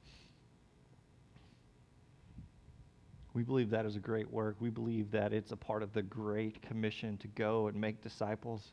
We 3.34 3.44
believe 3.44 3.70
that 3.72 3.86
is 3.86 3.98
a 3.98 4.00
great 4.00 4.32
work. 4.32 4.56
We 4.62 4.70
believe 4.70 5.12
that 5.12 5.34
it's 5.34 5.52
a 5.52 5.58
part 5.58 5.84
of 5.84 5.92
the 5.92 6.04
great 6.04 6.62
commission 6.62 7.18
to 7.18 7.28
go 7.28 7.68
and 7.68 7.76
make 7.76 8.02
disciples 8.02 8.72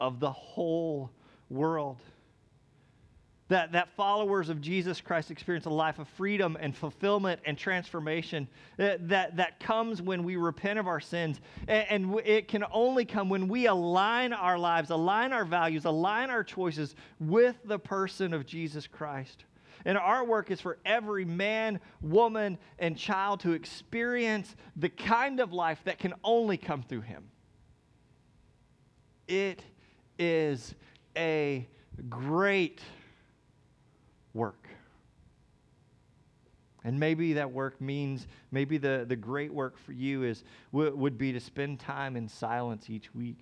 of 0.00 0.18
the 0.18 0.32
whole 0.32 1.10
world. 1.50 1.98
That, 3.48 3.72
that 3.72 3.90
followers 3.96 4.48
of 4.48 4.62
Jesus 4.62 5.00
Christ 5.00 5.30
experience 5.30 5.66
a 5.66 5.70
life 5.70 5.98
of 5.98 6.08
freedom 6.08 6.56
and 6.58 6.74
fulfillment 6.74 7.40
and 7.44 7.58
transformation 7.58 8.48
that, 8.78 9.08
that, 9.10 9.36
that 9.36 9.60
comes 9.60 10.00
when 10.00 10.24
we 10.24 10.36
repent 10.36 10.78
of 10.78 10.86
our 10.86 11.00
sins. 11.00 11.40
And, 11.68 11.86
and 11.90 12.20
it 12.24 12.48
can 12.48 12.64
only 12.72 13.04
come 13.04 13.28
when 13.28 13.48
we 13.48 13.66
align 13.66 14.32
our 14.32 14.58
lives, 14.58 14.88
align 14.90 15.34
our 15.34 15.44
values, 15.44 15.84
align 15.84 16.30
our 16.30 16.42
choices 16.42 16.94
with 17.20 17.56
the 17.64 17.78
person 17.78 18.32
of 18.32 18.46
Jesus 18.46 18.86
Christ. 18.86 19.44
And 19.84 19.98
our 19.98 20.24
work 20.24 20.50
is 20.50 20.60
for 20.60 20.78
every 20.84 21.24
man, 21.24 21.80
woman, 22.00 22.58
and 22.78 22.96
child 22.96 23.40
to 23.40 23.52
experience 23.52 24.54
the 24.76 24.88
kind 24.88 25.40
of 25.40 25.52
life 25.52 25.80
that 25.84 25.98
can 25.98 26.14
only 26.22 26.56
come 26.56 26.82
through 26.82 27.02
him. 27.02 27.28
It 29.26 29.62
is 30.18 30.74
a 31.16 31.68
great 32.08 32.80
work. 34.34 34.68
And 36.84 36.98
maybe 36.98 37.32
that 37.34 37.50
work 37.50 37.80
means, 37.80 38.26
maybe 38.50 38.76
the, 38.76 39.04
the 39.06 39.16
great 39.16 39.52
work 39.52 39.78
for 39.78 39.92
you 39.92 40.24
is 40.24 40.42
w- 40.72 40.94
would 40.96 41.16
be 41.16 41.32
to 41.32 41.40
spend 41.40 41.78
time 41.78 42.16
in 42.16 42.28
silence 42.28 42.90
each 42.90 43.14
week. 43.14 43.40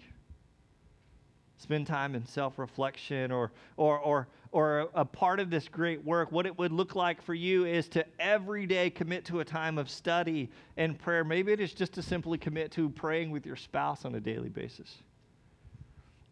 Spend 1.56 1.86
time 1.86 2.14
in 2.14 2.24
self 2.24 2.58
reflection, 2.58 3.30
or, 3.30 3.52
or, 3.76 3.98
or, 3.98 4.28
or 4.50 4.90
a 4.94 5.04
part 5.04 5.40
of 5.40 5.50
this 5.50 5.68
great 5.68 6.02
work. 6.04 6.32
What 6.32 6.46
it 6.46 6.58
would 6.58 6.72
look 6.72 6.94
like 6.94 7.20
for 7.20 7.34
you 7.34 7.66
is 7.66 7.88
to 7.90 8.04
every 8.18 8.66
day 8.66 8.88
commit 8.88 9.26
to 9.26 9.40
a 9.40 9.44
time 9.44 9.76
of 9.76 9.90
study 9.90 10.50
and 10.78 10.98
prayer. 10.98 11.22
Maybe 11.22 11.52
it 11.52 11.60
is 11.60 11.74
just 11.74 11.92
to 11.94 12.02
simply 12.02 12.38
commit 12.38 12.70
to 12.72 12.88
praying 12.88 13.30
with 13.30 13.44
your 13.44 13.56
spouse 13.56 14.06
on 14.06 14.14
a 14.14 14.20
daily 14.20 14.48
basis. 14.48 14.96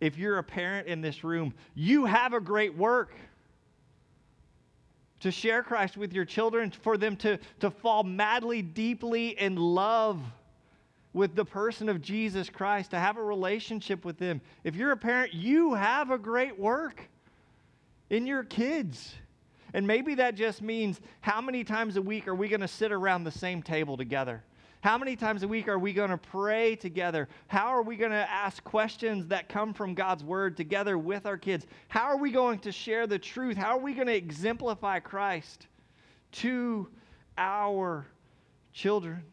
If 0.01 0.17
you're 0.17 0.39
a 0.39 0.45
parent 0.45 0.87
in 0.89 1.01
this 1.01 1.25
room, 1.25 1.53
you 1.75 2.05
have 2.07 2.33
a 2.33 2.41
great 2.41 2.75
work 2.77 3.13
to 5.21 5.31
share 5.31 5.63
Christ 5.63 5.97
with 5.97 6.13
your 6.13 6.25
children, 6.25 6.71
for 6.71 6.97
them 6.97 7.17
to, 7.17 7.39
to 7.61 7.71
fall 7.71 8.03
madly, 8.03 8.63
deeply 8.63 9.39
in 9.41 9.57
love 9.57 10.21
with 11.13 11.35
the 11.35 11.45
person 11.45 11.89
of 11.89 12.01
Jesus 12.03 12.49
Christ, 12.49 12.91
to 12.93 12.99
have 12.99 13.17
a 13.17 13.23
relationship 13.23 14.05
with 14.05 14.19
them. 14.19 14.41
If 14.63 14.77
you're 14.77 14.93
a 14.93 14.97
parent, 14.97 15.35
you 15.35 15.75
have 15.75 16.11
a 16.11 16.19
great 16.19 16.59
work 16.59 17.03
in 18.11 18.27
your 18.27 18.45
kids. 18.45 19.15
And 19.75 19.87
maybe 19.87 20.15
that 20.17 20.35
just 20.35 20.63
means 20.63 21.01
how 21.21 21.41
many 21.41 21.65
times 21.65 21.97
a 21.97 22.03
week 22.03 22.29
are 22.29 22.35
we 22.35 22.49
going 22.49 22.61
to 22.61 22.69
sit 22.69 22.93
around 22.93 23.25
the 23.25 23.31
same 23.31 23.63
table 23.63 23.97
together? 23.97 24.43
How 24.81 24.97
many 24.97 25.17
times 25.17 25.43
a 25.43 25.49
week 25.49 25.67
are 25.67 25.79
we 25.79 25.93
going 25.93 26.11
to 26.11 26.19
pray 26.19 26.77
together? 26.77 27.29
How 27.49 27.67
are 27.69 27.83
we 27.83 27.97
going 27.97 28.13
to 28.13 28.31
ask 28.31 28.63
questions 28.63 29.27
that 29.27 29.49
come 29.49 29.75
from 29.75 29.95
God's 29.95 30.23
word 30.23 30.57
together 30.57 30.97
with 30.97 31.27
our 31.27 31.37
kids? 31.37 31.67
How 31.89 32.05
are 32.05 32.17
we 32.17 32.31
going 32.31 32.61
to 32.61 32.71
share 32.71 33.07
the 33.09 33.19
truth? 33.19 33.57
How 33.57 33.77
are 33.77 33.81
we 33.81 33.93
going 33.93 34.07
to 34.07 34.15
exemplify 34.15 35.01
Christ 35.01 35.67
to 36.33 36.89
our 37.37 38.07
children? 38.73 39.25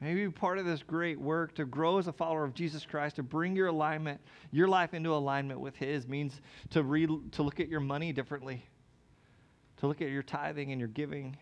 Maybe 0.00 0.28
part 0.30 0.58
of 0.58 0.66
this 0.66 0.82
great 0.82 1.20
work 1.20 1.54
to 1.56 1.64
grow 1.64 1.98
as 1.98 2.06
a 2.06 2.12
follower 2.12 2.44
of 2.44 2.54
Jesus 2.54 2.84
Christ, 2.84 3.16
to 3.16 3.22
bring 3.24 3.56
your 3.56 3.68
alignment, 3.68 4.20
your 4.52 4.68
life 4.68 4.94
into 4.94 5.12
alignment 5.12 5.58
with 5.58 5.76
His, 5.76 6.06
means 6.06 6.40
to, 6.70 6.82
re- 6.84 7.06
to 7.32 7.42
look 7.42 7.58
at 7.58 7.68
your 7.68 7.80
money 7.80 8.12
differently, 8.12 8.64
to 9.78 9.88
look 9.88 10.00
at 10.02 10.10
your 10.10 10.22
tithing 10.22 10.70
and 10.70 10.80
your 10.80 10.88
giving 10.88 11.36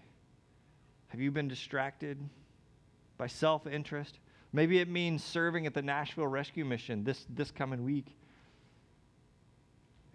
have 1.10 1.20
you 1.20 1.30
been 1.30 1.48
distracted 1.48 2.18
by 3.18 3.26
self 3.26 3.66
interest? 3.66 4.18
Maybe 4.52 4.80
it 4.80 4.88
means 4.88 5.22
serving 5.22 5.66
at 5.66 5.74
the 5.74 5.82
Nashville 5.82 6.26
Rescue 6.26 6.64
Mission 6.64 7.04
this, 7.04 7.24
this 7.28 7.50
coming 7.50 7.84
week. 7.84 8.06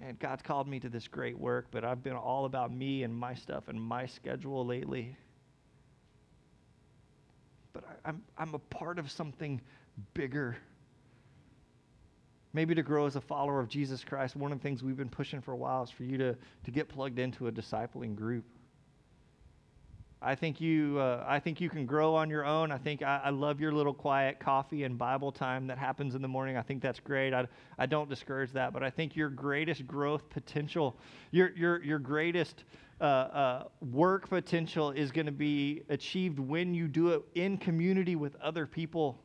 And 0.02 0.20
God's 0.20 0.42
called 0.42 0.68
me 0.68 0.80
to 0.82 0.90
this 0.90 1.08
great 1.08 1.38
work, 1.38 1.68
but 1.72 1.86
I've 1.86 2.04
been 2.04 2.16
all 2.16 2.46
about 2.46 2.74
me 2.74 3.04
and 3.04 3.16
my 3.16 3.34
stuff 3.34 3.70
and 3.70 3.82
my 3.82 4.06
schedule 4.06 4.66
lately. 4.66 5.16
But 7.72 7.86
I, 7.88 8.10
I'm, 8.10 8.22
I'm 8.38 8.54
a 8.54 8.60
part 8.60 9.00
of 9.00 9.10
something 9.10 9.62
bigger. 10.14 10.58
Maybe 12.54 12.76
to 12.76 12.84
grow 12.84 13.06
as 13.06 13.16
a 13.16 13.22
follower 13.22 13.60
of 13.60 13.68
Jesus 13.68 14.04
Christ, 14.04 14.36
one 14.36 14.52
of 14.52 14.60
the 14.60 14.64
things 14.64 14.84
we've 14.84 14.98
been 14.98 15.10
pushing 15.10 15.42
for 15.42 15.52
a 15.52 15.58
while 15.58 15.84
is 15.84 15.90
for 15.90 16.04
you 16.04 16.18
to, 16.18 16.36
to 16.64 16.72
get 16.72 16.88
plugged 16.88 17.20
into 17.20 17.48
a 17.48 17.52
discipling 17.52 18.16
group. 18.16 18.46
I 20.26 20.34
think 20.34 20.60
you, 20.60 20.98
uh, 20.98 21.24
I 21.28 21.40
think 21.40 21.62
you 21.62 21.70
can 21.70 21.86
grow 21.86 22.16
on 22.16 22.32
your 22.32 22.46
own. 22.46 22.72
I 22.72 22.80
think 22.80 23.04
I, 23.04 23.22
I, 23.26 23.30
love 23.30 23.62
your 23.62 23.72
little 23.72 23.94
quiet 23.94 24.40
coffee 24.40 24.84
and 24.84 24.98
Bible 24.98 25.32
time 25.32 25.68
that 25.68 25.78
happens 25.78 26.16
in 26.16 26.22
the 26.24 26.28
morning. 26.28 26.58
I 26.58 26.64
think 26.64 26.82
that's 26.82 27.00
great. 27.00 27.32
I, 27.32 27.46
I 27.78 27.86
don't 27.86 28.10
discourage 28.10 28.52
that, 28.54 28.74
but 28.74 28.82
I 28.82 28.90
think 28.90 29.16
your 29.16 29.30
greatest 29.30 29.86
growth 29.86 30.28
potential, 30.32 30.98
your, 31.30 31.52
your, 31.56 31.84
your 31.84 32.00
greatest 32.00 32.64
uh, 33.00 33.04
uh, 33.04 33.64
work 33.92 34.28
potential 34.28 34.90
is 34.90 35.12
going 35.12 35.28
to 35.28 35.32
be 35.32 35.84
achieved 35.90 36.40
when 36.40 36.74
you 36.74 36.88
do 36.88 37.10
it 37.10 37.22
in 37.36 37.56
community 37.60 38.16
with 38.16 38.36
other 38.38 38.66
people 38.66 39.20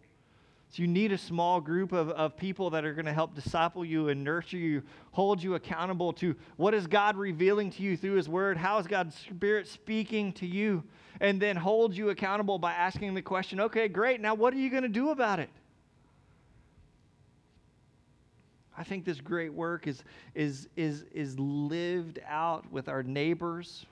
so 0.70 0.82
you 0.82 0.86
need 0.86 1.10
a 1.10 1.18
small 1.18 1.60
group 1.60 1.90
of, 1.90 2.10
of 2.10 2.36
people 2.36 2.70
that 2.70 2.84
are 2.84 2.94
going 2.94 3.06
to 3.06 3.12
help 3.12 3.34
disciple 3.34 3.84
you 3.84 4.08
and 4.08 4.22
nurture 4.22 4.56
you, 4.56 4.84
hold 5.10 5.42
you 5.42 5.56
accountable 5.56 6.12
to 6.14 6.36
what 6.56 6.74
is 6.74 6.86
God 6.86 7.16
revealing 7.16 7.70
to 7.72 7.82
you 7.82 7.96
through 7.96 8.14
His 8.14 8.28
Word? 8.28 8.56
How 8.56 8.78
is 8.78 8.86
God's 8.86 9.16
Spirit 9.16 9.66
speaking 9.66 10.32
to 10.34 10.46
you? 10.46 10.84
And 11.20 11.42
then 11.42 11.56
hold 11.56 11.96
you 11.96 12.10
accountable 12.10 12.60
by 12.60 12.72
asking 12.72 13.14
the 13.14 13.22
question, 13.22 13.58
okay, 13.58 13.88
great, 13.88 14.20
now 14.20 14.34
what 14.34 14.54
are 14.54 14.58
you 14.58 14.70
going 14.70 14.84
to 14.84 14.88
do 14.88 15.10
about 15.10 15.40
it? 15.40 15.50
I 18.78 18.84
think 18.84 19.04
this 19.04 19.20
great 19.20 19.52
work 19.52 19.88
is, 19.88 20.04
is, 20.36 20.68
is, 20.76 21.04
is 21.12 21.36
lived 21.36 22.20
out 22.26 22.70
with 22.70 22.88
our 22.88 23.02
neighbors. 23.02 23.84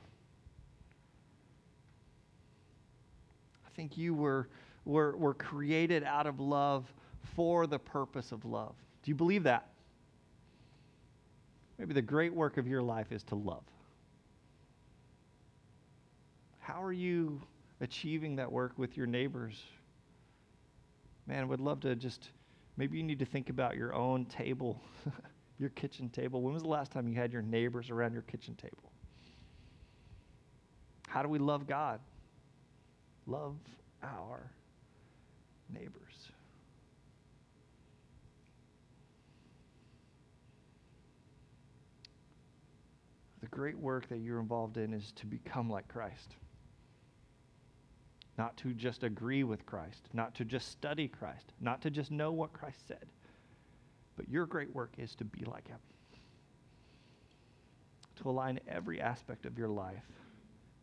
I 3.67 3.71
think 3.75 3.99
you 3.99 4.15
were 4.15 4.49
were, 4.89 5.15
were 5.17 5.35
created 5.35 6.03
out 6.03 6.27
of 6.27 6.41
love 6.41 6.93
for 7.37 7.67
the 7.67 7.79
purpose 7.79 8.33
of 8.33 8.45
love. 8.47 8.75
Do 9.03 9.11
you 9.11 9.15
believe 9.15 9.43
that? 9.45 9.69
Maybe 11.79 11.93
the 11.93 12.03
great 12.03 12.35
work 12.35 12.57
of 12.57 12.67
your 12.67 12.83
life 12.83 13.13
is 13.13 13.23
to 13.25 13.35
love. 13.35 13.63
How 16.59 16.83
are 16.83 16.93
you 16.93 17.41
achieving 17.81 18.37
that 18.37 18.51
work 18.51 18.73
with 18.79 18.97
your 18.97 19.07
neighbors? 19.07 19.63
Man, 21.27 21.43
I 21.43 21.45
would 21.45 21.61
love 21.61 21.81
to 21.81 21.95
just, 21.95 22.31
maybe 22.79 22.97
you 22.97 23.05
need 23.05 23.19
to 23.19 23.27
think 23.27 23.51
about 23.51 23.77
your 23.77 23.95
own 23.95 24.25
table, 24.25 24.81
your 25.59 25.69
kitchen 25.71 26.09
table. 26.09 26.41
When 26.41 26.55
was 26.55 26.63
the 26.63 26.69
last 26.69 26.93
time 26.93 27.07
you 27.09 27.15
had 27.15 27.31
your 27.31 27.43
neighbors 27.43 27.91
around 27.91 28.15
your 28.15 28.23
kitchen 28.23 28.55
table? 28.55 28.91
How 31.07 31.23
do 31.23 31.29
we 31.29 31.39
love 31.39 31.67
God? 31.67 32.01
Love 33.27 33.57
our 34.03 34.51
neighbors. 35.73 36.31
The 43.41 43.47
great 43.47 43.79
work 43.79 44.09
that 44.09 44.19
you're 44.19 44.41
involved 44.41 44.77
in 44.77 44.93
is 44.93 45.13
to 45.13 45.27
become 45.27 45.71
like 45.71 45.89
Christ. 45.89 46.35
Not 48.37 48.57
to 48.59 48.73
just 48.73 49.03
agree 49.03 49.43
with 49.43 49.67
Christ, 49.67 50.09
not 50.13 50.35
to 50.37 50.45
just 50.45 50.71
study 50.71 51.09
Christ, 51.09 51.53
not 51.61 51.83
to 51.83 51.91
just 51.91 52.11
know 52.11 52.31
what 52.31 52.53
Christ 52.53 52.87
said, 52.87 53.07
but 54.17 54.29
your 54.29 54.47
great 54.47 54.73
work 54.75 54.93
is 54.99 55.15
to 55.17 55.25
be 55.25 55.45
like 55.45 55.67
Him. 55.67 55.79
To 58.17 58.31
align 58.31 58.61
every 58.69 59.01
aspect 59.01 59.47
of 59.47 59.59
your 59.59 59.69
life 59.69 60.07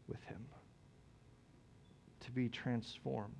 with 0.08 0.24
Him. 0.24 0.45
To 2.21 2.32
be 2.32 2.50
transformed 2.50 3.34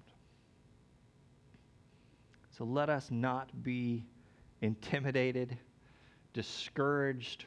so 2.58 2.64
let 2.64 2.90
us 2.90 3.12
not 3.12 3.64
be 3.64 4.06
intimidated, 4.62 5.58
discouraged, 6.34 7.46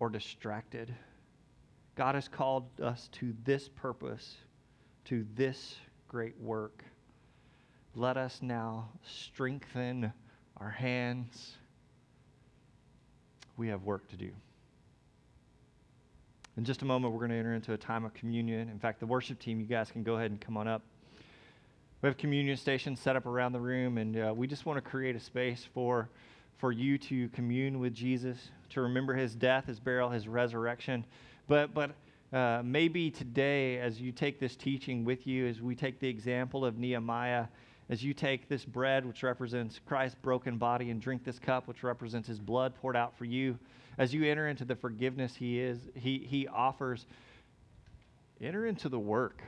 or 0.00 0.08
distracted. 0.08 0.92
God 1.94 2.14
has 2.16 2.26
called 2.26 2.64
us 2.80 3.08
to 3.12 3.34
this 3.44 3.68
purpose, 3.68 4.36
to 5.04 5.24
this 5.36 5.76
great 6.08 6.38
work. 6.40 6.82
Let 7.94 8.16
us 8.16 8.40
now 8.42 8.88
strengthen 9.04 10.12
our 10.56 10.70
hands. 10.70 11.56
We 13.56 13.68
have 13.68 13.84
work 13.84 14.08
to 14.08 14.16
do. 14.16 14.30
In 16.56 16.64
just 16.64 16.82
a 16.82 16.84
moment, 16.84 17.12
we're 17.12 17.20
going 17.20 17.30
to 17.30 17.36
enter 17.36 17.54
into 17.54 17.74
a 17.74 17.78
time 17.78 18.04
of 18.04 18.12
communion. 18.12 18.68
In 18.68 18.78
fact, 18.78 18.98
the 18.98 19.06
worship 19.06 19.38
team, 19.38 19.60
you 19.60 19.66
guys 19.66 19.90
can 19.90 20.02
go 20.02 20.16
ahead 20.16 20.30
and 20.30 20.40
come 20.40 20.56
on 20.56 20.66
up. 20.66 20.82
We 22.02 22.08
have 22.08 22.18
communion 22.18 22.56
stations 22.56 22.98
set 22.98 23.14
up 23.14 23.26
around 23.26 23.52
the 23.52 23.60
room, 23.60 23.96
and 23.96 24.18
uh, 24.18 24.34
we 24.34 24.48
just 24.48 24.66
want 24.66 24.76
to 24.76 24.80
create 24.80 25.14
a 25.14 25.20
space 25.20 25.68
for, 25.72 26.08
for 26.58 26.72
you 26.72 26.98
to 26.98 27.28
commune 27.28 27.78
with 27.78 27.94
Jesus, 27.94 28.50
to 28.70 28.80
remember 28.80 29.14
his 29.14 29.36
death, 29.36 29.66
his 29.66 29.78
burial, 29.78 30.10
his 30.10 30.26
resurrection. 30.26 31.04
But, 31.46 31.72
but 31.72 31.92
uh, 32.36 32.62
maybe 32.64 33.08
today, 33.08 33.78
as 33.78 34.00
you 34.00 34.10
take 34.10 34.40
this 34.40 34.56
teaching 34.56 35.04
with 35.04 35.28
you, 35.28 35.46
as 35.46 35.62
we 35.62 35.76
take 35.76 36.00
the 36.00 36.08
example 36.08 36.64
of 36.64 36.76
Nehemiah, 36.76 37.46
as 37.88 38.02
you 38.02 38.14
take 38.14 38.48
this 38.48 38.64
bread, 38.64 39.06
which 39.06 39.22
represents 39.22 39.78
Christ's 39.86 40.18
broken 40.22 40.58
body, 40.58 40.90
and 40.90 41.00
drink 41.00 41.22
this 41.22 41.38
cup, 41.38 41.68
which 41.68 41.84
represents 41.84 42.26
his 42.26 42.40
blood 42.40 42.74
poured 42.74 42.96
out 42.96 43.16
for 43.16 43.26
you, 43.26 43.56
as 43.96 44.12
you 44.12 44.24
enter 44.24 44.48
into 44.48 44.64
the 44.64 44.74
forgiveness 44.74 45.36
he 45.36 45.60
is, 45.60 45.78
he, 45.94 46.18
he 46.18 46.48
offers, 46.48 47.06
enter 48.40 48.66
into 48.66 48.88
the 48.88 48.98
work. 48.98 49.40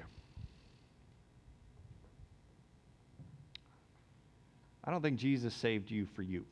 I 4.85 4.90
don't 4.90 5.03
think 5.03 5.18
Jesus 5.18 5.55
saved 5.55 5.90
you 5.90 6.07
for 6.14 6.23
you. 6.23 6.44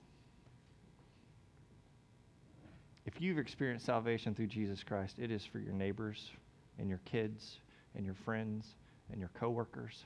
If 3.04 3.20
you've 3.20 3.38
experienced 3.38 3.84
salvation 3.84 4.34
through 4.34 4.46
Jesus 4.46 4.82
Christ, 4.82 5.18
it 5.18 5.30
is 5.30 5.44
for 5.44 5.58
your 5.58 5.74
neighbors 5.74 6.30
and 6.78 6.88
your 6.88 7.00
kids 7.04 7.58
and 7.94 8.06
your 8.06 8.14
friends 8.14 8.66
and 9.10 9.20
your 9.20 9.30
coworkers. 9.38 10.04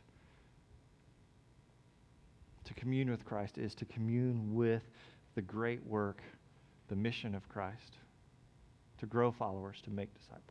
To 2.65 2.75
commune 2.75 3.11
with 3.11 3.25
Christ 3.25 3.59
is 3.59 3.75
to 3.77 3.85
commune 3.85 4.55
with 4.55 4.83
the 5.37 5.43
great 5.43 5.87
work, 5.87 6.21
the 6.89 6.97
mission 6.97 7.35
of 7.35 7.49
Christ, 7.49 7.99
to 8.99 9.07
grow 9.07 9.31
followers, 9.31 9.81
to 9.85 9.91
make 9.91 10.13
disciples. 10.15 10.43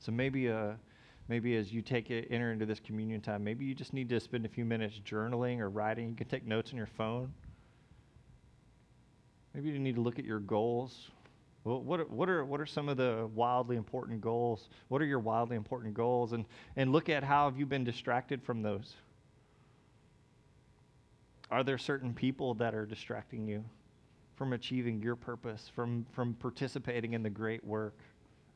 So 0.00 0.12
maybe 0.12 0.50
uh, 0.50 0.72
maybe 1.28 1.56
as 1.56 1.72
you 1.72 1.82
take 1.82 2.10
it, 2.10 2.28
enter 2.30 2.52
into 2.52 2.66
this 2.66 2.80
communion 2.80 3.20
time, 3.20 3.44
maybe 3.44 3.64
you 3.64 3.74
just 3.74 3.92
need 3.92 4.08
to 4.08 4.20
spend 4.20 4.46
a 4.46 4.48
few 4.48 4.64
minutes 4.64 5.00
journaling 5.04 5.58
or 5.60 5.68
writing. 5.68 6.08
You 6.08 6.14
can 6.14 6.28
take 6.28 6.46
notes 6.46 6.70
on 6.70 6.76
your 6.76 6.88
phone. 6.96 7.32
Maybe 9.54 9.68
you 9.70 9.78
need 9.78 9.96
to 9.96 10.00
look 10.00 10.18
at 10.18 10.24
your 10.24 10.40
goals. 10.40 11.10
What, 11.64 12.08
what, 12.10 12.30
are, 12.30 12.44
what 12.44 12.60
are 12.60 12.66
some 12.66 12.88
of 12.88 12.96
the 12.96 13.28
wildly 13.34 13.76
important 13.76 14.20
goals? 14.20 14.68
What 14.88 15.02
are 15.02 15.04
your 15.04 15.18
wildly 15.18 15.56
important 15.56 15.92
goals? 15.92 16.32
And, 16.32 16.46
and 16.76 16.92
look 16.92 17.08
at 17.08 17.22
how 17.22 17.48
have 17.50 17.58
you 17.58 17.66
been 17.66 17.84
distracted 17.84 18.42
from 18.42 18.62
those? 18.62 18.94
Are 21.50 21.62
there 21.62 21.78
certain 21.78 22.14
people 22.14 22.54
that 22.54 22.74
are 22.74 22.86
distracting 22.86 23.46
you 23.46 23.64
from 24.36 24.52
achieving 24.52 25.02
your 25.02 25.16
purpose, 25.16 25.70
from, 25.74 26.06
from 26.12 26.34
participating 26.34 27.12
in 27.14 27.22
the 27.22 27.30
great 27.30 27.64
work 27.64 27.98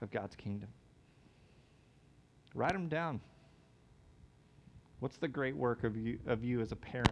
of 0.01 0.11
God's 0.11 0.37
kingdom? 0.37 0.69
Write 2.55 2.73
them 2.73 2.88
down. 2.88 3.21
What's 5.01 5.17
the 5.17 5.29
great 5.29 5.57
work 5.57 5.85
of 5.85 5.97
you, 5.97 6.19
of 6.27 6.45
you 6.45 6.61
as 6.61 6.71
a 6.71 6.77
parent, 6.77 7.11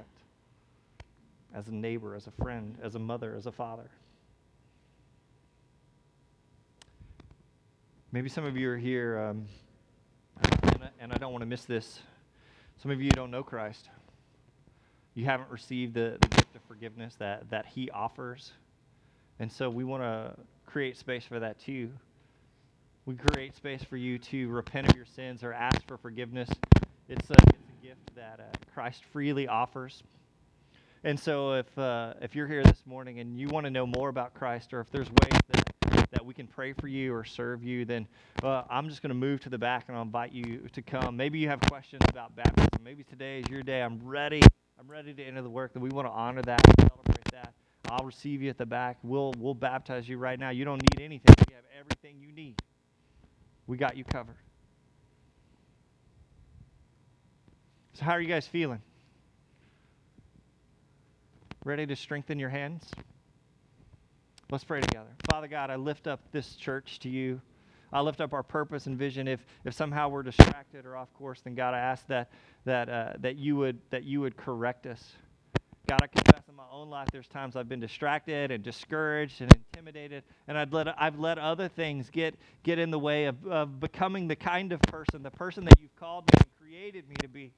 as 1.55 1.68
a 1.68 1.74
neighbor, 1.74 2.14
as 2.14 2.26
a 2.26 2.31
friend, 2.31 2.76
as 2.83 2.94
a 2.94 2.98
mother, 2.98 3.35
as 3.37 3.46
a 3.46 3.53
father? 3.53 3.90
Maybe 8.12 8.29
some 8.29 8.44
of 8.44 8.57
you 8.57 8.70
are 8.70 8.76
here, 8.76 9.18
um, 9.18 9.46
and, 10.42 10.83
I, 10.83 10.88
and 11.00 11.12
I 11.12 11.16
don't 11.16 11.33
want 11.33 11.42
to 11.42 11.46
miss 11.46 11.64
this. 11.64 12.00
Some 12.83 12.90
of 12.90 13.00
you 13.00 13.11
don't 13.11 13.31
know 13.31 13.42
Christ. 13.42 13.88
You 15.14 15.24
haven't 15.24 15.50
received 15.50 15.94
the, 15.94 16.16
the 16.20 16.29
gift 16.29 16.55
of 16.57 16.62
forgiveness 16.66 17.14
that, 17.16 17.48
that 17.50 17.66
He 17.66 17.90
offers. 17.90 18.53
And 19.38 19.50
so 19.50 19.70
we 19.70 19.85
want 19.85 20.03
to 20.03 20.35
create 20.66 20.96
space 20.96 21.24
for 21.24 21.38
that 21.40 21.59
too. 21.59 21.90
We 23.06 23.14
create 23.14 23.56
space 23.56 23.82
for 23.82 23.96
you 23.96 24.18
to 24.18 24.48
repent 24.48 24.88
of 24.90 24.96
your 24.96 25.06
sins 25.06 25.42
or 25.42 25.52
ask 25.52 25.86
for 25.88 25.96
forgiveness. 25.96 26.48
It's 27.08 27.30
a, 27.30 27.32
it's 27.32 27.68
a 27.68 27.86
gift 27.86 28.14
that 28.14 28.40
uh, 28.40 28.72
Christ 28.72 29.02
freely 29.12 29.48
offers. 29.48 30.02
And 31.02 31.18
so 31.18 31.54
if, 31.54 31.78
uh, 31.78 32.14
if 32.20 32.36
you're 32.36 32.46
here 32.46 32.62
this 32.62 32.82
morning 32.84 33.20
and 33.20 33.38
you 33.38 33.48
want 33.48 33.64
to 33.64 33.70
know 33.70 33.86
more 33.86 34.10
about 34.10 34.34
Christ, 34.34 34.74
or 34.74 34.80
if 34.80 34.90
there's 34.90 35.08
ways 35.08 35.40
that 35.48 35.70
that 36.10 36.24
we 36.24 36.34
can 36.34 36.46
pray 36.46 36.72
for 36.72 36.88
you 36.88 37.14
or 37.14 37.24
serve 37.24 37.62
you, 37.62 37.84
then 37.84 38.06
uh, 38.42 38.62
I'm 38.68 38.88
just 38.88 39.00
going 39.00 39.10
to 39.10 39.14
move 39.14 39.40
to 39.42 39.48
the 39.48 39.58
back 39.58 39.84
and 39.88 39.96
I'll 39.96 40.02
invite 40.02 40.32
you 40.32 40.68
to 40.72 40.82
come. 40.82 41.16
Maybe 41.16 41.38
you 41.38 41.48
have 41.48 41.60
questions 41.62 42.02
about 42.08 42.34
baptism. 42.34 42.82
Maybe 42.82 43.04
today 43.04 43.40
is 43.40 43.48
your 43.48 43.62
day. 43.62 43.80
I'm 43.82 44.00
ready. 44.02 44.42
I'm 44.78 44.88
ready 44.88 45.14
to 45.14 45.22
enter 45.22 45.42
the 45.42 45.50
work. 45.50 45.72
That 45.72 45.80
we 45.80 45.90
want 45.90 46.08
to 46.08 46.12
honor 46.12 46.42
that, 46.42 46.60
celebrate 46.80 47.24
that. 47.32 47.54
I'll 47.90 48.04
receive 48.04 48.42
you 48.42 48.50
at 48.50 48.58
the 48.58 48.66
back. 48.66 48.98
We'll 49.02 49.34
we'll 49.38 49.54
baptize 49.54 50.08
you 50.08 50.18
right 50.18 50.38
now. 50.38 50.50
You 50.50 50.64
don't 50.64 50.82
need 50.82 51.00
anything. 51.00 51.34
you 51.48 51.56
have 51.56 51.64
everything 51.78 52.20
you 52.20 52.32
need. 52.32 52.60
We 53.70 53.76
got 53.76 53.96
you 53.96 54.02
covered. 54.02 54.35
So 57.92 58.04
how 58.04 58.11
are 58.14 58.20
you 58.20 58.26
guys 58.26 58.44
feeling? 58.44 58.83
Ready 61.64 61.87
to 61.87 61.94
strengthen 61.94 62.40
your 62.40 62.48
hands? 62.48 62.83
Let's 64.50 64.64
pray 64.64 64.80
together. 64.80 65.11
Father 65.30 65.46
God, 65.46 65.70
I 65.70 65.76
lift 65.76 66.09
up 66.09 66.18
this 66.33 66.56
church 66.56 66.98
to 67.00 67.09
you. 67.09 67.40
I 67.92 68.00
lift 68.00 68.20
up 68.20 68.33
our 68.33 68.42
purpose 68.42 68.87
and 68.87 68.98
vision. 68.98 69.28
If, 69.28 69.46
if 69.64 69.72
somehow 69.72 70.09
we're 70.09 70.24
distracted 70.24 70.85
or 70.85 70.96
off 70.96 71.14
course, 71.14 71.40
then 71.42 71.54
God, 71.54 71.72
I 71.72 71.78
ask 71.78 72.04
that, 72.09 72.33
that, 72.64 72.88
uh, 72.88 73.12
that, 73.20 73.37
you 73.37 73.54
would, 73.54 73.78
that 73.90 74.02
you 74.02 74.20
would 74.20 74.37
correct 74.37 74.88
us. 74.88 75.12
God, 75.86 76.02
I 76.02 76.06
confess 76.06 76.42
in 76.48 76.54
my 76.54 76.66
own 76.70 76.88
life 76.88 77.08
there's 77.12 77.26
times 77.26 77.56
I've 77.56 77.68
been 77.68 77.80
distracted 77.80 78.50
and 78.50 78.62
discouraged 78.62 79.40
and 79.40 79.52
intimidated, 79.52 80.22
and 80.46 80.56
I'd 80.56 80.72
let, 80.72 81.00
I've 81.00 81.18
let 81.18 81.38
other 81.38 81.68
things 81.68 82.10
get, 82.10 82.36
get 82.62 82.78
in 82.78 82.90
the 82.90 82.98
way 82.98 83.24
of, 83.24 83.44
of 83.46 83.80
becoming 83.80 84.28
the 84.28 84.36
kind 84.36 84.72
of 84.72 84.80
person, 84.82 85.22
the 85.22 85.30
person 85.30 85.64
that 85.64 85.80
you've 85.80 85.96
called 85.96 86.24
me 86.32 86.38
and 86.40 86.54
created 86.56 87.08
me 87.08 87.16
to 87.16 87.28
be. 87.28 87.52